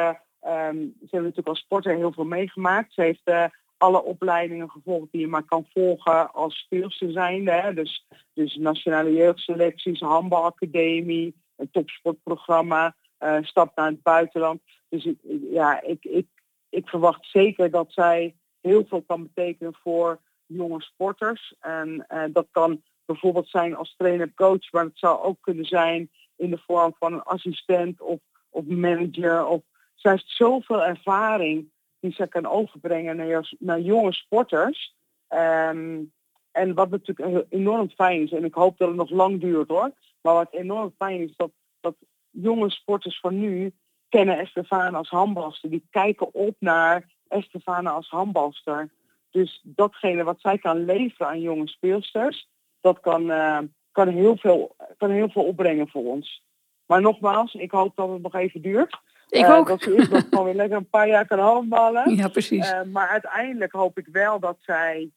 ze 0.41 1.09
hebben 1.11 1.23
natuurlijk 1.23 1.49
als 1.49 1.59
sporter 1.59 1.97
heel 1.97 2.13
veel 2.13 2.25
meegemaakt. 2.25 2.93
Ze 2.93 3.03
heeft 3.03 3.53
alle 3.77 4.03
opleidingen 4.05 4.71
gevolgd 4.71 5.13
die 5.13 5.21
je 5.21 5.27
maar 5.27 5.45
kan 5.45 5.67
volgen 5.73 6.33
als 6.33 6.59
speelster 6.59 7.11
zijnde. 7.11 7.51
Hè. 7.51 7.75
Dus, 7.75 8.07
dus 8.33 8.57
nationale 8.57 9.13
jeugdselecties, 9.13 10.01
handbalacademie, 10.01 11.35
een 11.57 11.71
topsportprogramma, 11.71 12.95
uh, 13.21 13.37
stap 13.43 13.77
naar 13.77 13.87
het 13.87 14.03
buitenland. 14.03 14.61
Dus 14.89 15.05
ik, 15.05 15.19
ja, 15.51 15.83
ik, 15.83 16.05
ik, 16.05 16.27
ik 16.69 16.89
verwacht 16.89 17.27
zeker 17.27 17.71
dat 17.71 17.93
zij 17.93 18.35
heel 18.61 18.85
veel 18.89 19.03
kan 19.03 19.23
betekenen 19.23 19.75
voor 19.83 20.21
jonge 20.47 20.81
sporters. 20.81 21.55
En 21.61 22.07
dat 22.33 22.47
kan 22.51 22.83
bijvoorbeeld 23.05 23.49
zijn 23.49 23.77
als 23.77 23.95
trainer-coach, 23.97 24.73
maar 24.73 24.85
het 24.85 24.99
zou 24.99 25.23
ook 25.23 25.37
kunnen 25.41 25.65
zijn 25.65 26.11
in 26.41 26.51
de 26.51 26.59
vorm 26.67 26.95
van 26.99 27.13
een 27.13 27.23
assistent 27.23 28.01
of, 28.01 28.19
of 28.51 28.65
manager. 28.65 29.47
Of, 29.47 29.63
zij 29.95 30.11
heeft 30.11 30.29
zoveel 30.29 30.85
ervaring 30.85 31.71
die 32.01 32.13
ze 32.13 32.27
kan 32.27 32.47
overbrengen 32.47 33.17
naar, 33.17 33.53
naar 33.59 33.81
jonge 33.81 34.13
sporters. 34.13 34.95
Um, 35.29 36.13
en 36.51 36.75
wat 36.75 36.91
natuurlijk 36.91 37.47
enorm 37.49 37.91
fijn 37.91 38.23
is, 38.23 38.33
en 38.33 38.45
ik 38.45 38.55
hoop 38.55 38.79
dat 38.79 38.89
het 38.89 38.97
nog 38.97 39.11
lang 39.11 39.41
duurt 39.41 39.69
hoor, 39.69 39.93
maar 40.21 40.35
wat 40.35 40.53
enorm 40.53 40.95
fijn 40.99 41.21
is, 41.21 41.37
dat, 41.37 41.51
dat 41.81 41.95
jonge 42.31 42.71
sporters 42.71 43.21
van 43.21 43.39
nu 43.39 43.73
kennen 44.09 44.39
Estefane 44.39 44.97
als 44.97 45.09
handbalster. 45.09 45.71
Die 45.71 45.87
kijken 45.91 46.35
op 46.35 46.57
naar 46.59 47.09
Estefane 47.29 47.91
als 47.91 48.09
handbalster. 48.09 48.91
Dus 49.31 49.61
datgene 49.65 50.25
wat 50.25 50.41
zij 50.41 50.59
kan 50.59 50.85
leveren 50.85 51.27
aan 51.27 51.41
jonge 51.41 51.69
speelsters, 51.69 52.49
dat 52.81 53.01
kan, 53.01 53.23
uh, 53.31 53.59
kan, 53.93 54.09
heel, 54.09 54.37
veel, 54.37 54.77
kan 54.97 55.11
heel 55.11 55.29
veel 55.29 55.45
opbrengen 55.45 55.89
voor 55.89 56.05
ons. 56.05 56.43
Maar 56.87 57.01
nogmaals, 57.01 57.55
ik 57.55 57.71
hoop 57.71 57.97
dat 57.97 58.11
het 58.11 58.23
nog 58.23 58.35
even 58.35 58.63
duurt. 58.63 58.99
Ik 59.29 59.45
uh, 59.45 59.55
ook. 59.55 59.69
Dat 59.69 59.83
ze 59.83 59.95
eerst 59.95 60.11
nog 60.11 60.27
gewoon 60.31 60.45
weer 60.45 60.55
lekker 60.55 60.77
een 60.77 60.89
paar 60.89 61.09
jaar 61.09 61.27
kan 61.27 61.39
handballen. 61.39 62.17
Ja, 62.17 62.29
precies. 62.29 62.73
Uh, 62.73 62.83
maar 62.83 63.09
uiteindelijk 63.09 63.73
hoop 63.73 63.99
ik 63.99 64.07
wel 64.13 64.39
dat 64.39 64.57
zij 64.61 65.11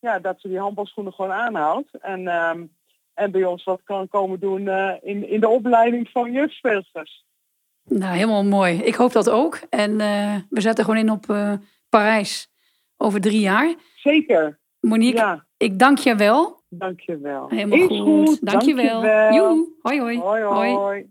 ja, 0.00 0.18
dat 0.18 0.40
ze 0.40 0.48
die 0.48 0.58
handbalschoenen 0.58 1.12
gewoon 1.12 1.32
aanhoudt. 1.32 1.88
En, 2.00 2.26
um, 2.26 2.76
en 3.14 3.30
bij 3.30 3.44
ons 3.44 3.64
wat 3.64 3.80
kan 3.84 4.08
komen 4.08 4.40
doen 4.40 4.68
in, 5.02 5.28
in 5.28 5.40
de 5.40 5.48
opleiding 5.48 6.08
van 6.10 6.32
jeugdspeelsters. 6.32 7.24
Nou, 7.84 8.14
helemaal 8.14 8.44
mooi. 8.44 8.78
Ik 8.78 8.94
hoop 8.94 9.12
dat 9.12 9.30
ook. 9.30 9.60
En 9.70 9.96
we 10.50 10.60
zetten 10.60 10.84
gewoon 10.84 11.00
in 11.00 11.10
op 11.10 11.26
Parijs 11.88 12.50
over 12.96 13.20
drie 13.20 13.40
jaar. 13.40 13.74
Zeker. 13.94 14.58
Monique, 14.80 15.18
ja. 15.18 15.44
ik 15.56 15.78
dank 15.78 15.98
je 15.98 16.14
wel. 16.14 16.57
Dank 16.68 17.00
je 17.00 17.18
wel. 17.18 17.48
Helemaal 17.48 17.78
Is 17.78 17.86
goed. 17.86 18.28
goed. 18.28 18.46
Dank 18.46 18.62
je 18.62 18.74
wel. 18.74 19.02
Joe. 19.34 19.68
Hoi, 19.82 20.00
hoi. 20.00 20.18
Hoi, 20.18 20.42
hoi. 20.42 20.74
hoi. 20.74 21.10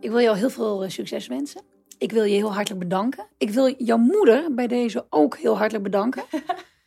Ik 0.00 0.10
wil 0.10 0.20
jou 0.20 0.36
heel 0.36 0.50
veel 0.50 0.90
succes 0.90 1.26
wensen. 1.26 1.62
Ik 1.98 2.12
wil 2.12 2.24
je 2.24 2.34
heel 2.34 2.52
hartelijk 2.52 2.82
bedanken. 2.82 3.26
Ik 3.38 3.50
wil 3.50 3.74
jouw 3.76 3.96
moeder 3.96 4.54
bij 4.54 4.66
deze 4.66 5.06
ook 5.10 5.36
heel 5.36 5.56
hartelijk 5.56 5.84
bedanken. 5.84 6.22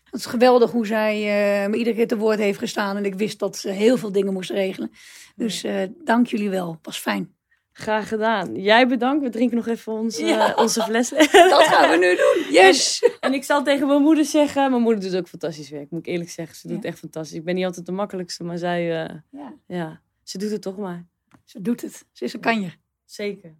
Het 0.03 0.21
is 0.21 0.25
geweldig 0.25 0.71
hoe 0.71 0.85
zij 0.85 1.15
uh, 1.15 1.69
me 1.69 1.77
iedere 1.77 1.95
keer 1.95 2.07
te 2.07 2.17
woord 2.17 2.39
heeft 2.39 2.59
gestaan. 2.59 2.97
En 2.97 3.05
ik 3.05 3.15
wist 3.15 3.39
dat 3.39 3.57
ze 3.57 3.69
heel 3.69 3.97
veel 3.97 4.11
dingen 4.11 4.33
moest 4.33 4.49
regelen. 4.49 4.91
Dus 5.35 5.63
uh, 5.63 5.81
dank 6.03 6.27
jullie 6.27 6.49
wel. 6.49 6.79
Was 6.81 6.99
fijn. 6.99 7.35
Graag 7.73 8.07
gedaan. 8.07 8.55
Jij 8.55 8.87
bedankt. 8.87 9.23
We 9.23 9.29
drinken 9.29 9.57
nog 9.57 9.67
even 9.67 9.93
onze, 9.93 10.25
ja. 10.25 10.53
onze 10.55 10.81
fles. 10.81 11.09
Dat 11.49 11.63
gaan 11.63 11.89
we 11.89 11.97
nu 11.97 12.15
doen. 12.15 12.53
Yes. 12.53 13.03
En, 13.03 13.11
en, 13.19 13.33
ik 13.33 13.43
zal 13.43 13.63
tegen 13.63 13.87
mijn 13.87 14.01
moeder 14.01 14.25
zeggen. 14.25 14.69
Mijn 14.69 14.81
moeder 14.81 15.03
doet 15.03 15.15
ook 15.15 15.27
fantastisch 15.27 15.69
werk. 15.69 15.91
Moet 15.91 15.99
ik 15.99 16.05
eerlijk 16.05 16.29
zeggen. 16.29 16.55
Ze 16.55 16.67
doet 16.67 16.83
ja. 16.83 16.89
echt 16.89 16.99
fantastisch. 16.99 17.37
Ik 17.37 17.43
ben 17.43 17.55
niet 17.55 17.65
altijd 17.65 17.85
de 17.85 17.91
makkelijkste. 17.91 18.43
Maar 18.43 18.57
zij, 18.57 19.03
uh, 19.03 19.15
ja. 19.31 19.53
ja. 19.67 20.01
Ze 20.23 20.37
doet 20.37 20.51
het 20.51 20.61
toch 20.61 20.77
maar. 20.77 21.05
Ze 21.45 21.61
doet 21.61 21.81
het. 21.81 22.05
Ze 22.11 22.23
is 22.23 22.33
een 22.33 22.39
kanjer. 22.39 22.77
Zeker. 23.05 23.55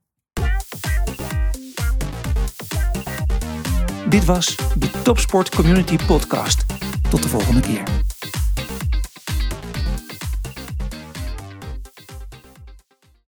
Dit 4.10 4.26
was 4.26 4.56
de 4.56 5.02
Topsport 5.04 5.56
Community 5.56 5.98
Podcast. 6.06 6.66
Tot 7.10 7.24
de 7.24 7.30
volgende 7.30 7.62
keer. 7.62 8.03